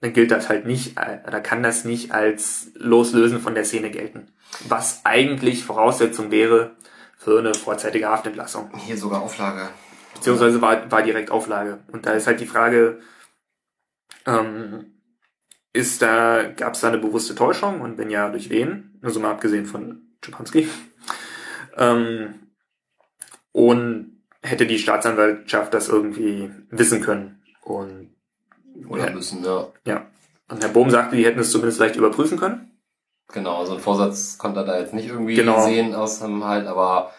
[0.00, 4.28] dann gilt das halt nicht, oder kann das nicht als Loslösen von der Szene gelten.
[4.68, 6.76] Was eigentlich Voraussetzung wäre
[7.16, 8.70] für eine vorzeitige Haftentlassung.
[8.78, 9.68] Hier sogar Auflage.
[10.14, 11.78] Beziehungsweise war, war direkt Auflage.
[11.92, 13.00] Und da ist halt die Frage,
[14.26, 14.92] ähm,
[15.72, 18.98] ist da, gab es da eine bewusste Täuschung und wenn ja, durch wen?
[19.00, 20.68] Nur so mal abgesehen von Czepanski.
[21.76, 22.34] Ähm,
[23.52, 27.42] und hätte die Staatsanwaltschaft das irgendwie wissen können.
[27.62, 28.10] Und
[28.88, 29.68] Oder müssen, ja.
[29.86, 30.06] ja.
[30.48, 32.70] Und Herr Bohm sagte, die hätten es zumindest leicht überprüfen können.
[33.32, 35.64] Genau, so ein Vorsatz konnte er da jetzt nicht irgendwie Genau.
[35.64, 37.12] sehen aus dem halt, aber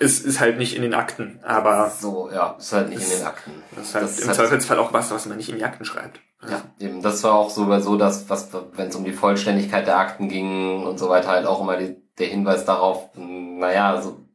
[0.00, 3.18] Es ist halt nicht in den Akten, aber so, ja, ist halt nicht Das- in
[3.18, 3.50] den Akten.
[3.76, 5.64] das ist halt Das ist im halt- Zweifelsfall auch was, was man nicht in die
[5.64, 6.20] Akten schreibt.
[6.48, 9.98] Ja, eben, das war auch sogar so, dass, was, wenn es um die Vollständigkeit der
[9.98, 14.29] Akten ging und so weiter, halt auch immer die, der Hinweis darauf, naja, also, gibt-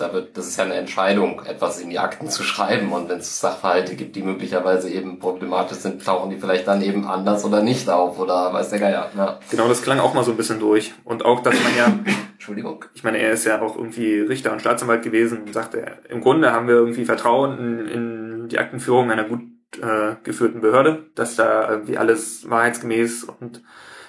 [0.00, 3.18] da wird, das ist ja eine Entscheidung, etwas in die Akten zu schreiben und wenn
[3.18, 7.62] es Sachverhalte gibt, die möglicherweise eben problematisch sind, tauchen die vielleicht dann eben anders oder
[7.62, 9.38] nicht auf oder weiß der Geier, ja.
[9.50, 10.94] Genau, das klang auch mal so ein bisschen durch.
[11.04, 11.92] Und auch, dass man ja,
[12.32, 12.84] Entschuldigung.
[12.94, 16.52] ich meine, er ist ja auch irgendwie Richter und Staatsanwalt gewesen und sagte, im Grunde
[16.52, 19.42] haben wir irgendwie Vertrauen in, in die Aktenführung einer gut
[19.80, 23.62] äh, geführten Behörde, dass da irgendwie alles wahrheitsgemäß und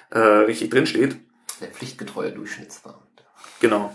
[0.10, 1.18] äh, richtig drinsteht.
[1.60, 3.02] Der pflichtgetreue Durchschnittsbeamte.
[3.60, 3.94] Genau.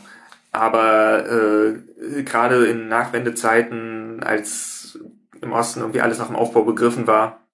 [0.57, 4.99] Aber äh, gerade in Nachwendezeiten, als
[5.42, 7.47] im Osten irgendwie alles nach dem Aufbau begriffen war,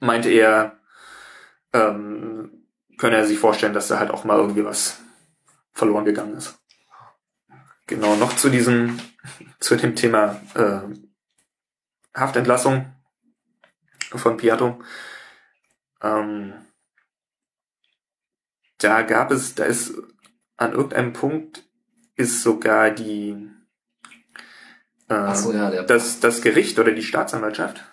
[0.00, 0.78] meinte er,
[1.74, 5.00] ähm, könne er sich vorstellen, dass da halt auch mal irgendwie was
[5.74, 6.58] verloren gegangen ist.
[7.88, 8.98] Genau, noch zu diesem,
[9.60, 10.80] zu dem Thema äh,
[12.18, 12.90] Haftentlassung
[14.14, 14.80] von Piatto.
[16.00, 16.54] Ähm,
[18.78, 19.92] da gab es, da ist
[20.56, 21.63] an irgendeinem Punkt
[22.16, 23.50] ist sogar die
[25.08, 27.84] äh, so, ja, das, das Gericht oder die Staatsanwaltschaft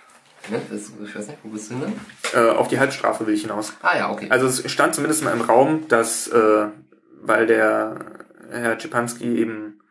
[0.50, 0.62] Ne?
[0.70, 1.94] Das, ich weiß nicht, wo bist du denn?
[2.34, 3.74] äh, auf die Halbstrafe will ich hinaus.
[3.82, 4.28] Ah ja, okay.
[4.30, 6.68] Also es stand zumindest mal im Raum, dass äh,
[7.22, 9.82] weil der Herr Czepanski eben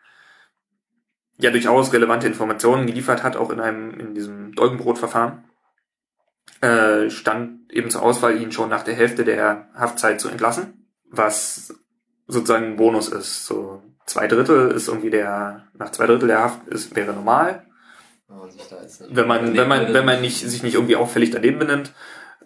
[1.39, 5.45] ja durchaus relevante Informationen geliefert hat, auch in einem in diesem Dolgenbrot-Verfahren,
[6.61, 11.75] äh, stand eben zur Auswahl, ihn schon nach der Hälfte der Haftzeit zu entlassen, was
[12.27, 13.47] sozusagen ein Bonus ist.
[13.47, 17.65] So zwei Drittel ist irgendwie der nach zwei Drittel der Haft ist wäre normal,
[19.09, 21.93] Wenn man wenn man, wenn man nicht, sich nicht irgendwie auffällig daneben benimmt,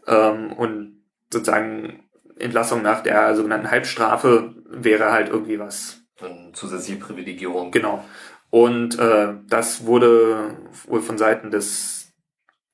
[0.07, 2.05] ähm, und sozusagen
[2.39, 6.01] Entlassung nach der sogenannten Halbstrafe wäre halt irgendwie was.
[6.21, 7.71] Eine zusätzliche Privilegierung.
[7.71, 8.05] Genau.
[8.51, 12.13] Und äh, das wurde wohl von Seiten des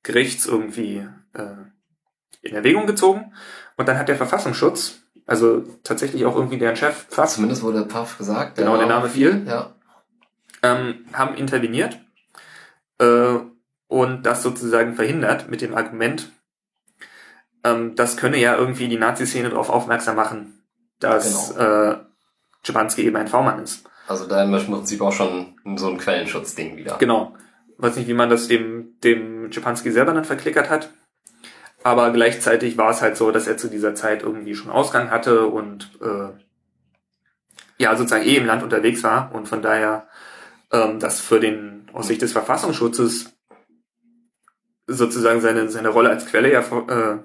[0.02, 1.56] Gerichts irgendwie äh,
[2.42, 3.32] in Erwägung gezogen.
[3.76, 4.99] Und dann hat der Verfassungsschutz,
[5.30, 8.56] also tatsächlich auch irgendwie deren Chef, Pfaff, Zumindest wurde Puff gesagt.
[8.56, 9.44] Genau, der Name fiel.
[9.46, 9.74] Ja.
[10.64, 12.00] ähm, haben interveniert
[12.98, 13.36] äh,
[13.86, 16.32] und das sozusagen verhindert mit dem Argument,
[17.62, 20.64] ähm, das könne ja irgendwie die Nazi-Szene darauf aufmerksam machen,
[20.98, 21.96] dass äh,
[22.64, 23.88] Schimanski eben ein V-Mann ist.
[24.08, 26.98] Also da haben wir im Prinzip auch schon so ein Quellenschutzding wieder.
[26.98, 27.36] Genau.
[27.78, 30.90] Weiß nicht, wie man das dem, dem Schipanski selber dann verklickert hat.
[31.82, 35.46] Aber gleichzeitig war es halt so, dass er zu dieser Zeit irgendwie schon Ausgang hatte
[35.46, 36.28] und äh,
[37.78, 40.06] ja, sozusagen eh im Land unterwegs war und von daher
[40.72, 43.32] ähm, das für den aus Sicht des Verfassungsschutzes
[44.86, 47.18] sozusagen seine, seine Rolle als Quelle ja äh,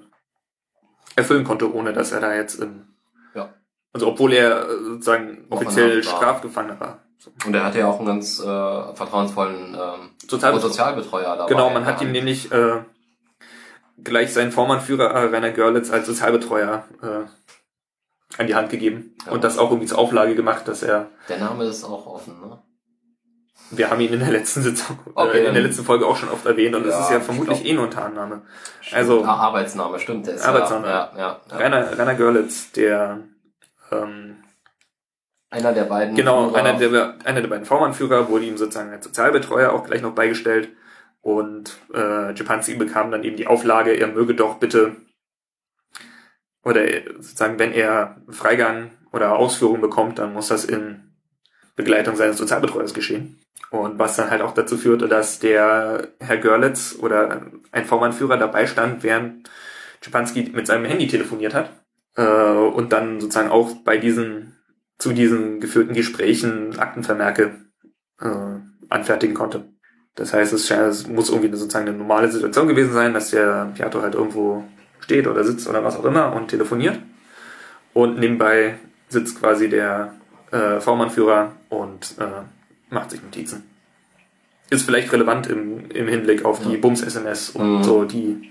[1.16, 2.86] erfüllen konnte, ohne dass er da jetzt in,
[3.34, 3.52] Ja.
[3.92, 6.16] also obwohl er äh, sozusagen offiziell Haft war.
[6.16, 6.98] Strafgefangener war.
[7.18, 7.30] So.
[7.44, 10.68] Und er hatte ja auch einen ganz äh, vertrauensvollen ähm, Sozialbetreuer.
[10.70, 11.48] Sozialbetreuer dabei.
[11.48, 12.82] Genau, man hat ihm nämlich äh,
[14.02, 19.32] gleich seinen Vormannführer äh, Rainer Görlitz als Sozialbetreuer äh, an die Hand gegeben Ja.
[19.32, 22.58] und das auch irgendwie zur Auflage gemacht, dass er, Der Name ist auch offen, ne?
[23.70, 26.28] wir haben ihn in der letzten Sitzung, Okay, äh, in der letzten Folge auch schon
[26.28, 28.42] oft erwähnt und es Ja, ist ja ich vermutlich glaub- eh nur ein Tarnname.
[28.92, 30.26] Also- ah, Arbeitsname, stimmt.
[30.26, 30.86] Der ist Arbeitsname.
[30.86, 31.56] Ja, ja, ja, ja.
[31.56, 33.20] Rainer, Rainer Görlitz, der
[33.90, 34.36] ähm,
[35.50, 36.14] Einer der beiden.
[36.14, 40.02] Genau, Führer- einer der, einer der beiden V-Mann-Führer wurde ihm sozusagen als Sozialbetreuer auch gleich
[40.02, 40.68] noch beigestellt.
[41.26, 44.94] Und äh, Japanzi bekam dann eben die Auflage, er möge doch bitte,
[46.62, 51.02] oder äh, sozusagen, wenn er Freigang oder Ausführung bekommt, dann muss das in
[51.74, 53.40] Begleitung seines Sozialbetreuers geschehen.
[53.70, 58.68] Und was dann halt auch dazu führte, dass der Herr Görlitz oder ein V-Mann-Führer dabei
[58.68, 59.50] stand, während
[60.04, 61.72] Japanski mit seinem Handy telefoniert hat.
[62.14, 64.54] Äh, und dann sozusagen auch bei diesen
[64.96, 67.50] zu diesen geführten Gesprächen Aktenvermerke
[68.20, 69.64] äh, anfertigen konnte.
[70.16, 73.70] Das heißt, es, es muss irgendwie eine, sozusagen eine normale Situation gewesen sein, dass der
[73.74, 74.64] Piatto halt irgendwo
[75.00, 76.98] steht oder sitzt oder was auch immer und telefoniert.
[77.92, 78.74] Und nebenbei
[79.08, 80.14] sitzt quasi der
[80.52, 82.24] äh, V-Mann-Führer und äh,
[82.94, 83.62] macht sich Notizen.
[84.70, 86.78] Ist vielleicht relevant im, im Hinblick auf die Ja.
[86.80, 87.84] Bums-SMS und Mhm.
[87.84, 88.50] so die.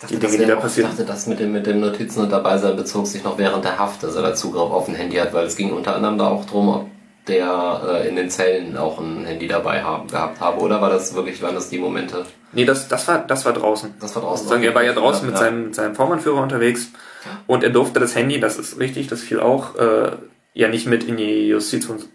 [0.00, 0.90] Dachte, Die Dinge, die da passieren.
[0.90, 3.64] Ich dachte, das mit dem, mit dem Notizen und dabei sein bezog sich noch während
[3.64, 6.16] der Haft, dass er da Zugriff auf ein Handy hat, weil es ging unter anderem
[6.18, 6.88] da auch drum, ob
[7.30, 11.14] der äh, in den Zellen auch ein Handy dabei haben, gehabt habe, oder war das
[11.14, 12.26] wirklich, waren das die Momente?
[12.52, 13.94] Nee, das, das war, das war draußen.
[14.00, 14.48] Das war draußen.
[14.48, 15.40] Sagen, er war ja draußen mit Ja.
[15.42, 16.90] seinem, mit seinem V-Mann-Führer unterwegs
[17.46, 20.10] und er durfte das Handy, das ist richtig, das fiel auch, äh,
[20.52, 21.48] ja nicht mit in die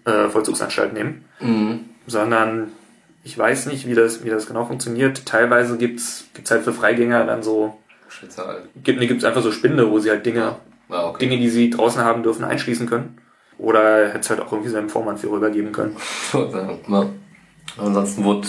[0.05, 1.85] Justizvollzugsanstalt nehmen, Mhm.
[2.07, 2.71] sondern
[3.23, 5.25] ich weiß nicht, wie das, wie das genau funktioniert.
[5.25, 8.63] Teilweise gibt's, gibt's halt für Freigänger dann so, Spezial.
[8.83, 10.55] gibt, nee, gibt's einfach so Spinde, wo sie halt Dinge,
[10.89, 11.19] Ja, okay.
[11.27, 13.17] Dinge, die sie draußen haben dürfen, einschließen können.
[13.57, 15.95] Oder hätte es halt auch irgendwie seinem Vormannführer übergeben können.
[16.33, 17.05] ja.
[17.77, 18.47] Ansonsten wurde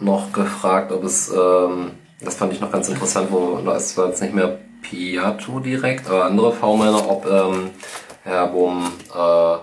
[0.00, 4.22] noch gefragt, ob es, ähm, das fand ich noch ganz interessant, wo das war jetzt
[4.22, 7.70] nicht mehr Piatto direkt, aber andere V-Männer, ob ähm,
[8.24, 9.56] Herr Bohm äh,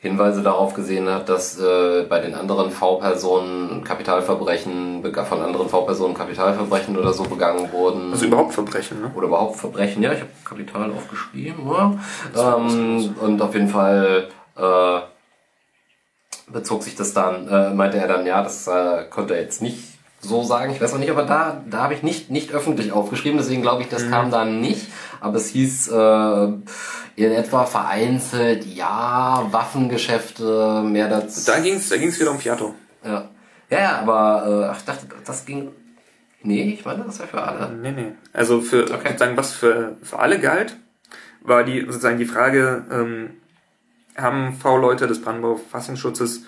[0.00, 6.96] Hinweise darauf gesehen hat, dass äh, bei den anderen V-Personen Kapitalverbrechen, von anderen V-Personen Kapitalverbrechen
[6.96, 8.12] oder so begangen wurden.
[8.12, 9.10] Also überhaupt Verbrechen, ne?
[9.16, 10.00] oder überhaupt Verbrechen.
[10.02, 11.66] Ja, ich habe Kapital aufgeschrieben.
[11.66, 11.94] Ja.
[12.32, 15.00] war Ähm, und auf jeden Fall äh,
[16.46, 19.78] bezog sich das dann, äh, meinte er dann, ja, das äh, konnte er jetzt nicht
[20.20, 20.72] so sagen.
[20.72, 23.82] Ich weiß auch nicht, aber da, da habe ich nicht, nicht öffentlich aufgeschrieben, deswegen glaube
[23.82, 24.10] ich, das Mhm.
[24.10, 24.86] kam dann nicht.
[25.20, 26.44] Aber es hieß äh,
[27.16, 31.50] in etwa vereinzelt, ja, Waffengeschäfte, mehr dazu.
[31.50, 32.74] Da ging's, da ging's wieder um Piatto.
[33.04, 33.28] Ja,
[33.70, 35.70] ja, ja aber äh, ach, ich dachte, das ging.
[36.42, 37.70] Nee, ich meine, das wäre für alle.
[37.74, 38.12] Nee, nee.
[38.32, 39.08] Also für Okay.
[39.08, 40.76] sozusagen, was für, für alle galt,
[41.40, 43.30] war die sozusagen die Frage, ähm,
[44.16, 46.42] haben V-Leute des Brandenburger Verfassungsschutzes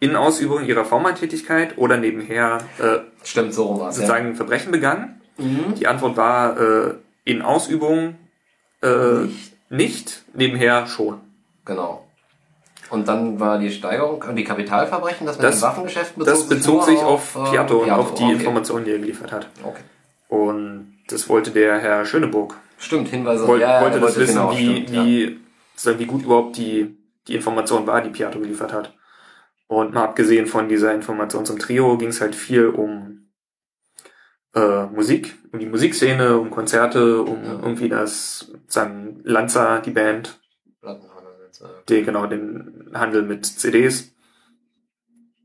[0.00, 4.02] in Ausübung ihrer V-Mann-Tätigkeit oder nebenher äh, Stimmt, so war's, ja.
[4.02, 5.20] sozusagen Verbrechen begangen?
[5.38, 5.74] Mhm.
[5.76, 6.94] Die Antwort war äh,
[7.24, 8.16] in Ausübung
[8.82, 9.52] äh, Nicht.
[9.70, 11.20] nicht, nebenher schon.
[11.64, 12.06] Genau.
[12.90, 16.48] Und dann war die Steigerung, und die Kapitalverbrechen, das mit Das- den Waffengeschäften bezog Das
[16.48, 18.32] bezog sich auf äh, Piatto und auf die okay.
[18.34, 19.48] Informationen, die er geliefert hat.
[19.62, 19.82] Okay.
[20.28, 22.56] Und das wollte der Herr Schöneburg.
[22.78, 23.46] Stimmt, Hinweise.
[23.46, 25.04] Woll, ja, ja, wollte das wissen, genau, wie, stimmt, ja.
[25.04, 25.40] wie,
[25.74, 26.96] sozusagen, wie gut überhaupt die,
[27.26, 28.92] die Information war, die Piatto geliefert hat.
[29.66, 33.23] Und mal abgesehen von dieser Information zum Trio ging es halt viel um
[34.54, 37.52] äh, Musik, um die Musikszene, um Konzerte, um Ja.
[37.60, 40.40] irgendwie das, sozusagen Lanza, die Band,
[41.88, 44.12] die, genau, den Handel mit CDs.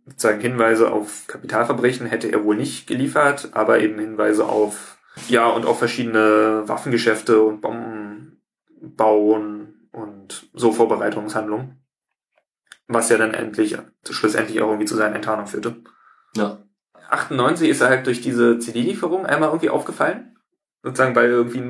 [0.05, 4.97] Sozusagen Hinweise auf Kapitalverbrechen hätte er wohl nicht geliefert, aber eben Hinweise auf,
[5.27, 11.75] ja, und auch verschiedene Waffengeschäfte und Bombenbauen und so Vorbereitungshandlungen.
[12.87, 13.77] Was ja dann endlich,
[14.09, 15.75] schlussendlich auch irgendwie zu seiner Enttarnung führte.
[16.35, 16.57] Ja.
[17.09, 20.37] 98 ist er halt durch diese CD-Lieferung einmal irgendwie aufgefallen.
[20.83, 21.61] Sozusagen, weil irgendwie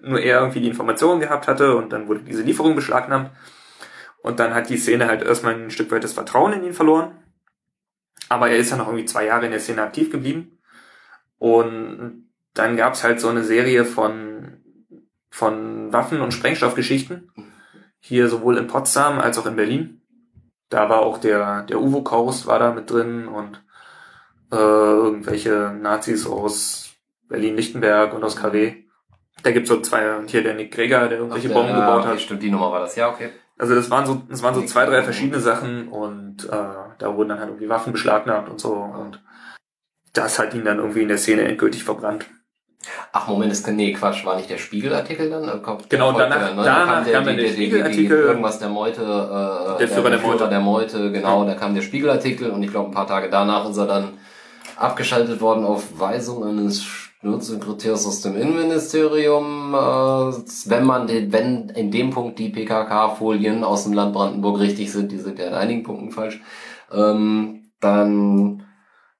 [0.00, 3.30] nur- er irgendwie die Informationen gehabt hatte und dann wurde diese Lieferung beschlagnahmt.
[4.22, 7.16] Und dann hat die Szene halt erstmal ein Stück weit das Vertrauen in ihn verloren.
[8.28, 10.58] Aber er ist ja noch irgendwie zwei Jahre in der Szene aktiv geblieben.
[11.38, 14.58] Und dann gab's halt so eine Serie von,
[15.30, 17.32] von Waffen- und Sprengstoffgeschichten.
[17.98, 20.02] Hier sowohl in Potsdam als auch in Berlin.
[20.68, 23.62] Da war auch der, der Uvo-Kaus war da mit drin und
[24.52, 26.90] äh, irgendwelche Nazis aus
[27.28, 28.74] Berlin-Lichtenberg und aus KW.
[29.42, 32.00] Da gibt's so zwei, und hier der Nick Greger, der irgendwelche Ach, Bomben ja, gebaut
[32.00, 32.20] okay, hat.
[32.20, 32.96] Stimmt, die Nummer war das.
[32.96, 33.30] Ja, okay.
[33.58, 36.48] Also das waren so, das waren so zwei, drei verschiedene Sachen und äh,
[36.98, 39.22] da wurden dann halt irgendwie Waffen beschlagnahmt und so und
[40.14, 42.26] das hat ihn dann irgendwie in der Szene endgültig verbrannt.
[43.12, 45.62] Ach, Moment, das, nee, Quatsch, war nicht der Spiegelartikel dann?
[45.62, 46.62] Kommt- Genau, danach- ne?
[46.64, 48.18] danach kam der, kam der die- die- Spiegelartikel.
[48.18, 50.48] Irgendwas der Meute, äh, Der Führer der Meute.
[50.48, 53.76] der Meute, genau, da kam der Spiegelartikel und ich glaube, ein paar Tage danach ist
[53.76, 54.14] er dann
[54.80, 61.90] abgeschaltet worden auf Weisung eines Staatssekretärs aus dem Innenministerium, äh, wenn man den, wenn in
[61.90, 65.82] dem Punkt die PKK-Folien aus dem Land Brandenburg richtig sind, die sind ja in einigen
[65.82, 66.40] Punkten falsch,
[66.90, 68.66] ähm, dann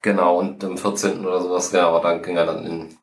[0.00, 1.26] genau, und im 14.
[1.26, 2.96] oder sowas, genau, aber dann ging er dann in,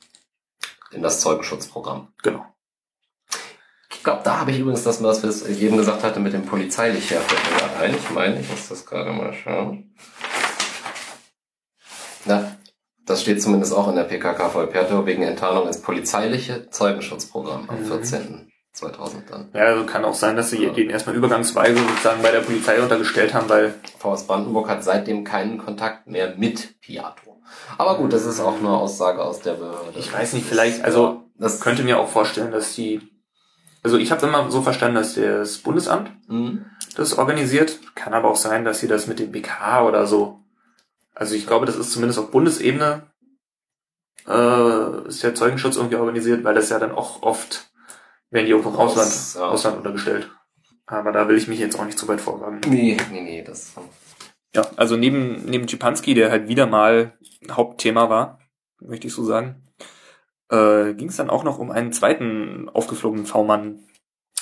[0.92, 2.08] in das Zeugenschutzprogramm.
[2.24, 2.44] Genau.
[3.94, 7.12] Ich glaube, da habe ich übrigens das, was wir jedem gesagt hatte, mit dem polizeilich
[7.12, 7.96] her fällt mir gerade ein.
[7.96, 9.94] Ich meine, ich muss das gerade mal schauen.
[12.28, 12.52] Na,
[13.06, 17.92] das steht zumindest auch in der PKK Volperto wegen Enttarnung ins polizeiliche Zeugenschutzprogramm am Mhm.
[17.92, 19.50] 14.2000 dann.
[19.54, 23.34] Ja, also kann auch sein, dass sie ihn erstmal übergangsweise sozusagen bei der Polizei untergestellt
[23.34, 27.42] haben, weil VS Brandenburg hat seitdem keinen Kontakt mehr mit Piatro.
[27.78, 29.98] Aber gut, das ist auch nur Aussage aus der Behörde.
[29.98, 33.02] Ich weiß nicht, vielleicht- also, das könnte mir auch vorstellen, dass die
[33.84, 36.66] also ich habe immer so verstanden, dass das Bundesamt Mhm.
[36.98, 37.80] das organisiert.
[37.96, 40.40] Kann aber auch sein, dass sie das mit dem BK oder so.
[41.20, 43.08] Also ich glaube, das ist zumindest auf Bundesebene
[44.28, 47.72] äh, ist der Zeugenschutz irgendwie organisiert, weil das ja dann auch oft
[48.30, 49.42] werden die irgendwo im Ausland, Aus- ja.
[49.48, 50.30] Ausland untergestellt.
[50.86, 52.62] Aber da will ich mich jetzt auch nicht zu weit vorwagen.
[52.68, 53.74] Nee, nee, nee, das
[54.56, 57.18] Ja, also neben, neben Schipanski, der halt wieder mal
[57.50, 58.40] Hauptthema war,
[58.80, 59.64] möchte ich so sagen,
[60.50, 63.80] äh, ging es dann auch noch um einen zweiten aufgeflogenen V-Mann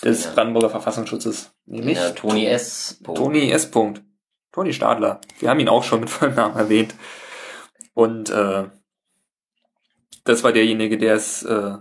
[0.04, 0.32] des Ja.
[0.34, 3.00] Brandenburger Verfassungsschutzes, nämlich ja, Toni S.
[3.04, 3.72] Toni S.
[3.72, 4.04] Punkt.
[4.56, 5.20] Toni Stadler.
[5.40, 6.96] Wir haben ihn auch schon mit vollem Namen erwähnt.
[7.94, 8.64] Und äh,
[10.24, 11.74] das war derjenige, der es, äh,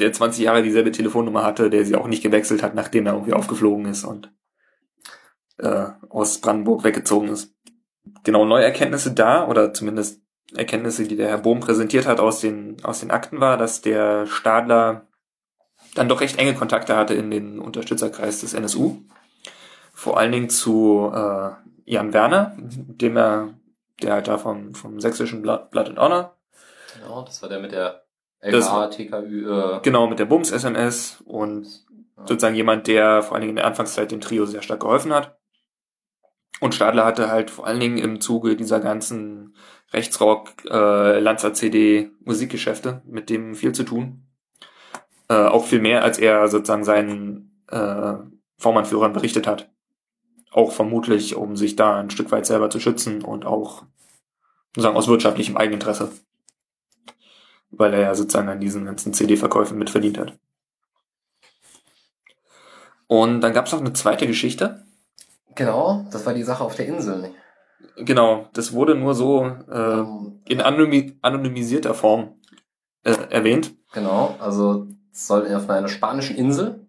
[0.00, 3.32] der 20 Jahre dieselbe Telefonnummer hatte, der sie auch nicht gewechselt hat, nachdem er irgendwie
[3.32, 4.32] aufgeflogen ist und
[5.58, 7.54] äh, aus Brandenburg weggezogen ist.
[8.24, 10.20] Genau, neue Erkenntnisse da, oder zumindest
[10.56, 14.26] Erkenntnisse, die der Herr Bohm präsentiert hat aus den, aus den Akten war, dass der
[14.26, 15.06] Stadler
[15.94, 18.96] dann doch recht enge Kontakte hatte in den Unterstützerkreis des NSU.
[19.92, 21.50] Vor allen Dingen zu äh,
[21.84, 23.54] Jan Werner, dem er,
[24.02, 26.36] der halt da vom, vom sächsischen Blood, Blood and Honor,
[26.94, 28.04] Genau, das war der mit der
[28.40, 31.66] LKA, TKÜ, äh, genau mit der Bums-SMS und
[32.24, 35.38] sozusagen jemand, der vor allen Dingen in der Anfangszeit dem Trio sehr stark geholfen hat.
[36.60, 39.56] Und Stadler hatte halt vor allen Dingen im Zuge dieser ganzen
[39.92, 44.26] Rechtsrock, äh, Lanzer CD Musikgeschäfte mit dem viel zu tun.
[45.28, 48.14] Äh, auch viel mehr, als er sozusagen seinen äh,
[48.58, 49.70] V-Mann-Führern berichtet hat.
[50.50, 53.84] Auch vermutlich, um sich da ein Stück weit selber zu schützen und auch
[54.74, 56.10] sozusagen aus wirtschaftlichem Eigeninteresse.
[57.70, 60.34] Weil er ja sozusagen an diesen ganzen CD-Verkäufen mitverdient hat.
[63.06, 64.84] Und dann gab es noch eine zweite Geschichte.
[65.54, 67.32] Genau, das war die Sache auf der Insel.
[67.96, 72.34] Genau, das wurde nur so äh, Ähm, in anonymi anonymisierter Form
[73.02, 73.74] äh, erwähnt.
[73.92, 76.86] genau, also soll auf einer spanischen Insel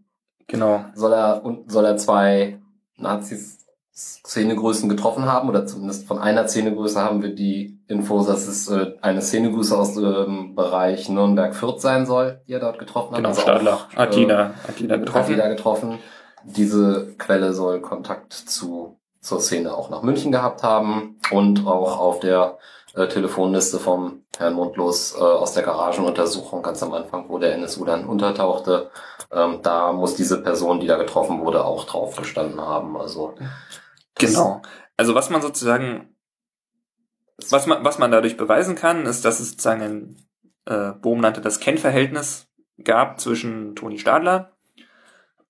[0.47, 0.85] Genau.
[0.93, 2.60] soll er und soll er zwei
[3.01, 3.57] Nazis
[3.93, 8.93] Szenegrößen getroffen haben oder zumindest von einer Szenegröße haben wir die Infos, dass es äh,
[9.01, 13.17] eine Szenegröße aus dem Bereich Nürnberg-Fürth sein soll, die er dort getroffen hat.
[13.17, 13.73] Genau, Also Stadler.
[13.73, 13.97] auch.
[13.97, 15.17] Attila äh, getroffen.
[15.17, 15.99] Attila getroffen.
[16.45, 22.19] Diese Quelle soll Kontakt zu zur Szene auch nach München gehabt haben und auch auf
[22.19, 22.57] der
[22.95, 27.85] äh, Telefonliste vom Herrn Mundlos äh, aus der Garagenuntersuchung ganz am Anfang, wo der NSU
[27.85, 28.89] dann untertauchte,
[29.31, 32.97] ähm, da muss diese Person, die da getroffen wurde, auch drauf gestanden haben.
[32.97, 33.35] Also
[34.21, 34.61] Genau.
[34.97, 36.15] Also was man sozusagen,
[37.49, 40.27] was man, was man dadurch beweisen kann, ist, dass es sozusagen ein,
[40.65, 42.47] äh, Bohm nannte das Kennverhältnis
[42.83, 44.51] gab zwischen Toni Stadler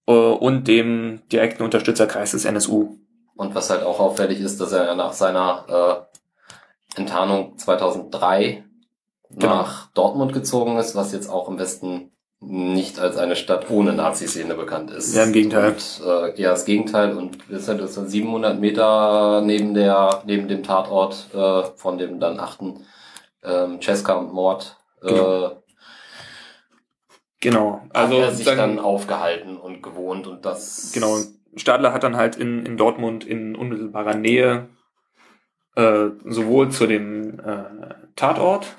[0.08, 2.98] äh, und dem direkten Unterstützerkreis des NSU.
[3.36, 6.11] Und was halt auch auffällig ist, dass er ja nach seiner äh,
[6.96, 8.64] Enttarnung 2003
[9.34, 9.48] Genau.
[9.56, 12.12] nach Dortmund gezogen ist, was jetzt auch im Westen
[12.42, 15.16] nicht als eine Stadt ohne Nazi-Szene bekannt ist.
[15.16, 15.70] Ja, im Gegenteil.
[15.74, 17.16] Und, äh, eher das Gegenteil.
[17.16, 22.20] Und das ist halt sind 700 Meter neben der neben dem Tatort äh, von dem
[22.20, 22.84] dann achten
[23.44, 25.52] ähm, Cesca und Mord äh, Genau.
[27.40, 27.82] Genau.
[27.94, 31.18] also hat er sich sozusagen- dann aufgehalten und gewohnt und das Genau.
[31.56, 34.68] Stadler hat dann halt in, in Dortmund in unmittelbarer Nähe
[35.76, 37.64] äh, sowohl zu dem äh,
[38.16, 38.76] Tatort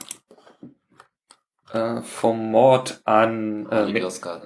[1.72, 3.86] äh, vom Mord an äh,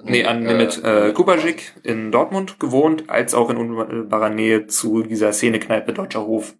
[0.03, 5.33] nee, an mit äh, Kubajik in Dortmund gewohnt, als auch in unmittelbarer Nähe zu dieser
[5.33, 6.55] Szenekneipe Deutscher Hof,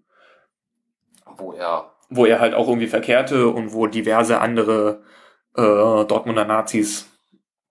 [1.37, 5.03] wo er wo er halt auch irgendwie verkehrte und wo diverse andere
[5.55, 7.09] äh, Dortmunder Nazis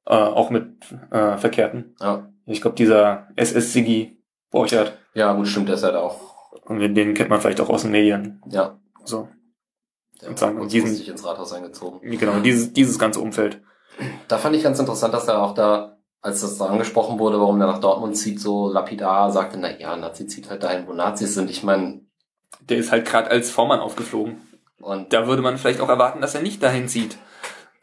[0.06, 0.66] äh, auch mit
[1.10, 1.96] äh, verkehrten.
[2.00, 7.14] ja, Ich glaube, dieser SS-Sigi Borchert, ja gut stimmt, der ist halt auch und den
[7.14, 8.40] kennt man vielleicht auch aus den Medien.
[8.50, 9.28] ja So,
[10.20, 12.00] Der Und sagen, war diesen- kurzfristig ins Rathaus eingezogen.
[12.18, 13.60] genau, dieses, dieses ganze Umfeld.
[14.28, 17.60] Da fand ich ganz interessant, dass er auch da, als das da angesprochen wurde, warum
[17.60, 21.34] er nach Dortmund zieht, so lapidar sagte, na ja, Nazi zieht halt dahin, wo Nazis
[21.34, 21.50] sind.
[21.50, 22.00] Ich meine,
[22.60, 24.40] Der ist halt gerade als V-Mann aufgeflogen.
[24.80, 27.16] und, Da würde man vielleicht auch erwarten, dass er nicht dahin zieht,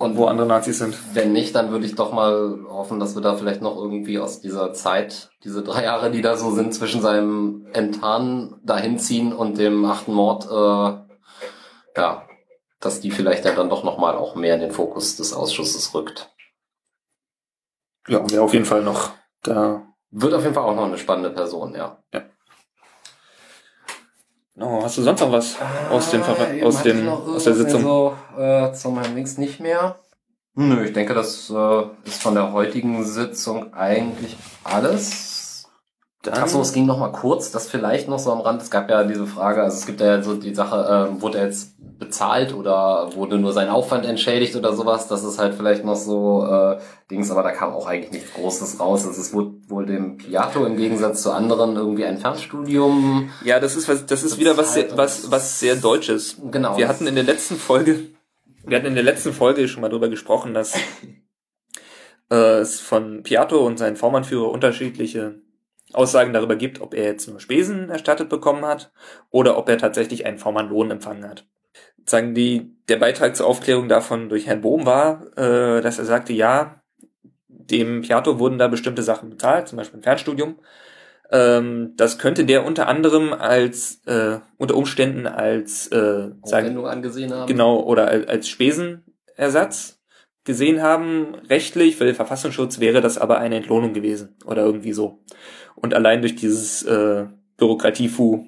[0.04, 0.95] und wo andere Nazis sind.
[1.14, 4.41] wenn nicht, dann würde ich doch mal hoffen, dass wir da vielleicht noch irgendwie aus
[4.41, 9.58] dieser Zeit, diese drei Jahre, die da so sind, zwischen seinem Enttarnen dahin ziehen und
[9.58, 12.28] dem achten Mord, äh, ja,
[12.80, 16.30] dass die vielleicht dann doch nochmal auch mehr in den Fokus des Ausschusses rückt.
[18.08, 19.88] Ja, wäre auf jeden Fall noch da.
[20.12, 22.04] Wird auf jeden Fall auch noch eine spannende Person, ja.
[24.56, 25.56] No, hast du sonst noch was
[25.89, 27.82] aus, dem, Ah, eben aus, dem, aus der Sitzung?
[27.82, 29.95] So, äh, zu meinem Links nicht mehr.
[30.56, 35.33] Nö, ich denke, das äh, ist von der heutigen Sitzung eigentlich alles.
[36.24, 38.62] Dann- Achso, es ging noch mal kurz, das vielleicht noch so am Rand.
[38.62, 41.46] Es gab ja diese Frage, also es gibt ja so die Sache, ähm, wurde er
[41.48, 45.08] jetzt bezahlt oder wurde nur sein Aufwand entschädigt oder sowas.
[45.10, 46.80] Das ist halt vielleicht noch so äh,
[47.12, 49.06] Dings, aber da kam auch eigentlich nichts Großes raus.
[49.06, 53.30] Also es wurde wohl dem Piato im Gegensatz zu anderen irgendwie ein Fernstudium.
[53.44, 56.38] Ja, das ist was, das ist wieder was sehr, was, was sehr Deutsches.
[56.52, 56.78] Genau.
[56.78, 58.00] Wir hatten in der letzten Folge
[58.66, 60.74] Wir hatten in der letzten Folge schon mal darüber gesprochen, dass
[62.32, 65.42] äh, es von Piatto und seinen Vormannführer unterschiedliche
[65.94, 68.91] Aussagen darüber gibt, ob er jetzt nur Spesen erstattet bekommen hat
[69.30, 71.46] oder ob er tatsächlich einen V-Mann-Lohn empfangen hat.
[72.06, 76.34] Sagen die, der Beitrag zur Aufklärung davon durch Herrn Bohm war, äh, dass er sagte,
[76.34, 76.84] ja,
[77.48, 80.60] dem Piatto wurden da bestimmte Sachen bezahlt, zum Beispiel ein Fernstudium.
[81.32, 87.48] Ähm, das könnte der unter anderem als äh, unter Umständen als äh, sagen, angesehen haben.
[87.48, 90.04] Genau, oder als, als Spesenersatz
[90.44, 91.36] gesehen haben.
[91.50, 95.23] Rechtlich für den Verfassungsschutz wäre das aber eine Entlohnung gewesen oder irgendwie so.
[95.84, 97.26] Und allein durch dieses äh,
[97.58, 98.46] Bürokratiefu,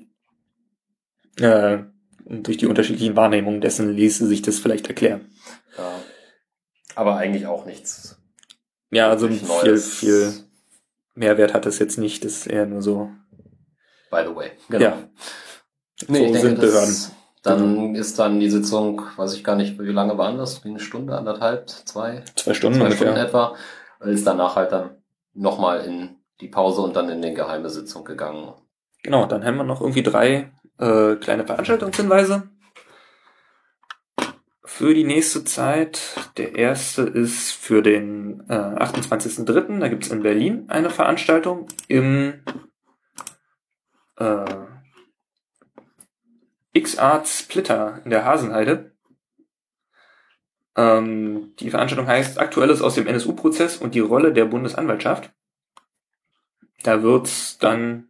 [1.36, 1.80] äh,
[2.24, 5.30] durch die unterschiedlichen Wahrnehmungen dessen ließe sich das vielleicht erklären.
[5.78, 6.00] Ja.
[6.96, 8.18] Aber eigentlich auch nichts.
[8.90, 10.34] Ja, also viel, viel
[11.14, 13.12] Mehrwert hat das jetzt nicht, das ist eher nur so.
[14.10, 14.86] By the way, genau.
[14.86, 14.98] Ja.
[16.08, 16.96] Nee, so ich denke, sind Behörden.
[17.44, 18.00] Dann genau.
[18.00, 20.64] ist dann die Sitzung, weiß ich gar nicht, wie lange waren das?
[20.64, 22.24] Wie eine Stunde, anderthalb, zwei?
[22.36, 23.08] Zwei Stunden zwei ungefähr.
[23.08, 23.56] Stunden etwa.
[24.00, 28.54] Ist danach halt dann nochmal in die Pause und dann in die geheime Sitzung gegangen.
[29.04, 32.50] Genau, dann haben wir noch irgendwie drei äh, kleine Veranstaltungshinweise
[34.76, 36.02] für die nächste Zeit.
[36.36, 39.80] Der erste ist für den äh, 28.03.
[39.80, 42.44] Da gibt es in Berlin eine Veranstaltung im
[44.18, 44.46] äh,
[46.74, 48.92] X-Art Splitter in der Hasenheide.
[50.76, 55.32] Ähm, die Veranstaltung heißt Aktuelles aus dem NSU-Prozess und die Rolle der Bundesanwaltschaft.
[56.84, 58.10] Da wird's dann,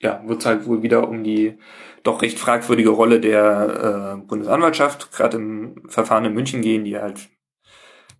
[0.00, 1.58] ja, wird's halt wohl wieder um die
[2.02, 7.28] doch recht fragwürdige Rolle der äh, Bundesanwaltschaft, gerade im Verfahren in München gehen, die halt,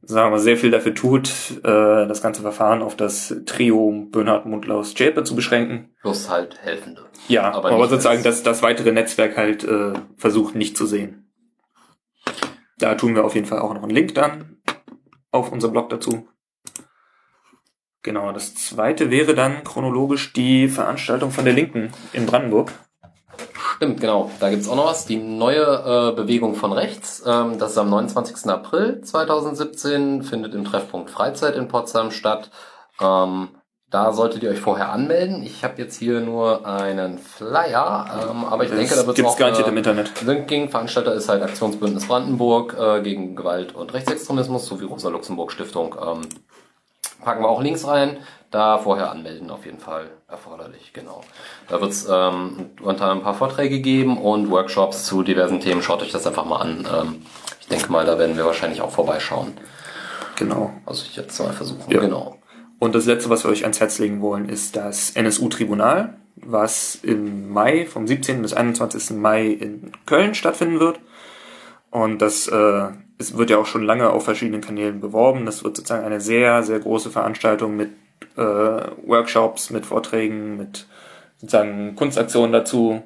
[0.03, 1.31] sagen wir mal, sehr viel dafür tut,
[1.65, 5.95] äh, das ganze Verfahren auf das Trio Bernhard Mundlaus Schäpe zu beschränken.
[6.03, 7.07] Plus halt Helfende.
[7.29, 11.31] Ja, aber, aber sozusagen das, das weitere Netzwerk halt äh, versucht nicht zu sehen.
[12.79, 14.59] Da tun wir auf jeden Fall auch noch einen Link dann
[15.31, 16.29] auf unser Blog dazu.
[18.03, 22.73] Genau, das zweite wäre dann chronologisch die Veranstaltung von der Linken in Brandenburg.
[23.77, 24.31] Stimmt, genau.
[24.41, 25.07] Da gibt's auch noch was.
[25.07, 27.23] Die neue äh, Bewegung von rechts.
[27.27, 28.51] Ähm, das ist am 29.
[28.51, 32.51] April 2017, findet im Treffpunkt Freizeit in Potsdam statt.
[33.01, 33.49] Ähm,
[33.91, 35.43] da solltet ihr euch vorher anmelden.
[35.43, 39.25] Ich habe jetzt hier nur einen Flyer, ähm, aber ich das denke, da wird es
[39.25, 40.23] auch gar nicht im Internet.
[40.23, 40.69] Linking.
[40.69, 45.97] Veranstalter ist halt Aktionsbündnis Brandenburg äh, gegen Gewalt und Rechtsextremismus sowie Rosa Luxemburg Stiftung.
[46.01, 46.21] Ähm,
[47.23, 48.19] Packen wir auch Links rein.
[48.51, 51.21] Da vorher anmelden auf jeden Fall erforderlich, genau.
[51.69, 55.83] Da wird es ähm, unter ein paar Vorträge geben und Workshops zu diversen Themen.
[55.83, 56.89] Schaut euch das einfach mal an.
[56.93, 57.23] Ähm,
[57.61, 59.53] ich denke mal, da werden wir wahrscheinlich auch vorbeischauen.
[60.35, 60.73] Genau.
[60.85, 61.93] Also ich jetzt mal versuchen.
[61.93, 62.01] Ja.
[62.01, 62.39] Genau.
[62.81, 67.53] Und das letzte, was wir euch ans Herz legen wollen, ist das NSU-Tribunal, was im
[67.53, 68.43] Mai, vom 17.
[68.43, 69.17] bis 21.
[69.17, 70.99] Mai in Köln stattfinden wird.
[71.91, 72.89] Und das äh,
[73.21, 75.45] es wird ja auch schon lange auf verschiedenen Kanälen beworben.
[75.45, 77.91] Das wird sozusagen eine sehr, sehr große Veranstaltung mit
[78.37, 80.87] äh, Workshops, mit Vorträgen, mit
[81.37, 83.03] sozusagen Kunstaktionen dazu.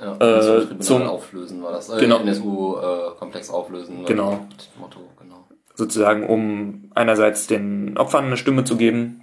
[0.00, 1.88] Ja, äh, zum Auflösen war das.
[1.88, 2.18] Äh, genau.
[2.18, 4.04] NSU-Komplex äh, auflösen.
[4.04, 4.46] Genau.
[4.78, 5.46] Motto, genau.
[5.74, 9.22] Sozusagen, um einerseits den Opfern eine Stimme zu geben,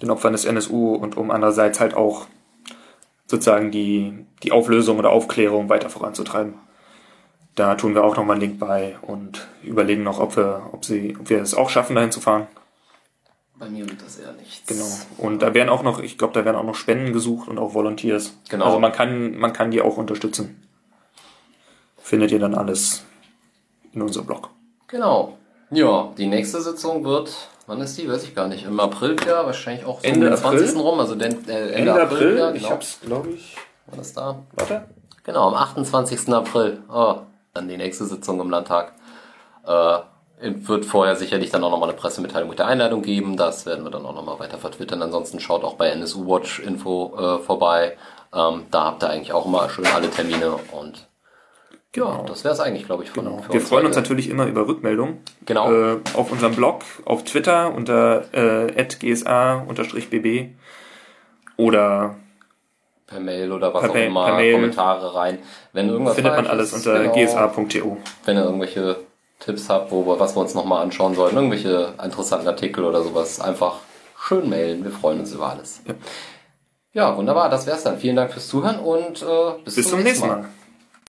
[0.00, 2.26] den Opfern des NSU und um andererseits halt auch
[3.26, 6.54] sozusagen die, die Auflösung oder Aufklärung weiter voranzutreiben.
[7.58, 11.16] Da tun wir auch nochmal einen Link bei und überlegen noch, ob wir, ob sie,
[11.18, 12.46] ob wir es auch schaffen, dahin zu fahren.
[13.58, 14.68] Bei mir wird das eher nichts.
[14.68, 14.86] Genau.
[15.16, 17.74] Und da werden auch noch, ich glaube, da werden auch noch Spenden gesucht und auch
[17.74, 18.34] Volunteers.
[18.48, 18.66] Genau.
[18.66, 20.62] Also man kann, man kann die auch unterstützen.
[22.00, 23.04] Findet ihr dann alles
[23.92, 24.50] in unserem Blog.
[24.86, 25.36] Genau.
[25.72, 27.34] Ja, die nächste Sitzung wird,
[27.66, 28.08] wann ist die?
[28.08, 28.66] Weiß ich gar nicht.
[28.66, 30.68] Im April ja, wahrscheinlich auch so Ende den 20.
[30.68, 30.80] April?
[30.80, 32.04] rum, also den, äh, Ende, Ende April.
[32.04, 32.56] April ja, genau.
[32.56, 33.56] Ich hab's, glaube ich.
[33.86, 34.44] Wann ist da?
[34.52, 34.84] Warte.
[35.24, 36.28] Genau, am 28.
[36.28, 36.84] April.
[36.88, 37.16] Oh,
[37.54, 38.92] dann die nächste Sitzung im Landtag.
[39.66, 39.98] Äh,
[40.40, 43.36] wird vorher sicherlich dann auch nochmal eine Pressemitteilung mit der Einladung geben.
[43.36, 45.02] Das werden wir dann auch nochmal weiter vertwittern.
[45.02, 47.96] Ansonsten schaut auch bei NSU Watch Info äh, vorbei.
[48.32, 51.08] Ähm, da habt ihr eigentlich auch immer schön alle Termine und
[51.92, 52.18] Genau.
[52.18, 53.42] Ja, das wäre es eigentlich, glaube ich, von, genau.
[53.50, 55.20] Wir freuen uns natürlich immer über Rückmeldungen.
[55.46, 55.72] Genau.
[55.72, 60.54] Äh, auf unserem Blog, auf Twitter unter äh, gsa-bb
[61.56, 62.16] oder
[63.08, 65.38] per Mail oder was per auch immer, Kommentare rein.
[65.72, 67.96] Wenn irgendwas findet man alles ist, unter genau, gsa.tu.
[68.24, 68.96] Wenn ihr irgendwelche
[69.40, 73.40] Tipps habt, wo wir, was wir uns nochmal anschauen sollen, irgendwelche interessanten Artikel oder sowas,
[73.40, 73.76] einfach
[74.16, 74.84] schön mailen.
[74.84, 75.80] Wir freuen uns über alles.
[75.86, 75.94] Ja,
[76.92, 77.98] ja wunderbar, das wär's dann.
[77.98, 80.36] Vielen Dank fürs Zuhören und äh, bis, bis zum nächsten Mal.
[80.36, 80.48] Mal.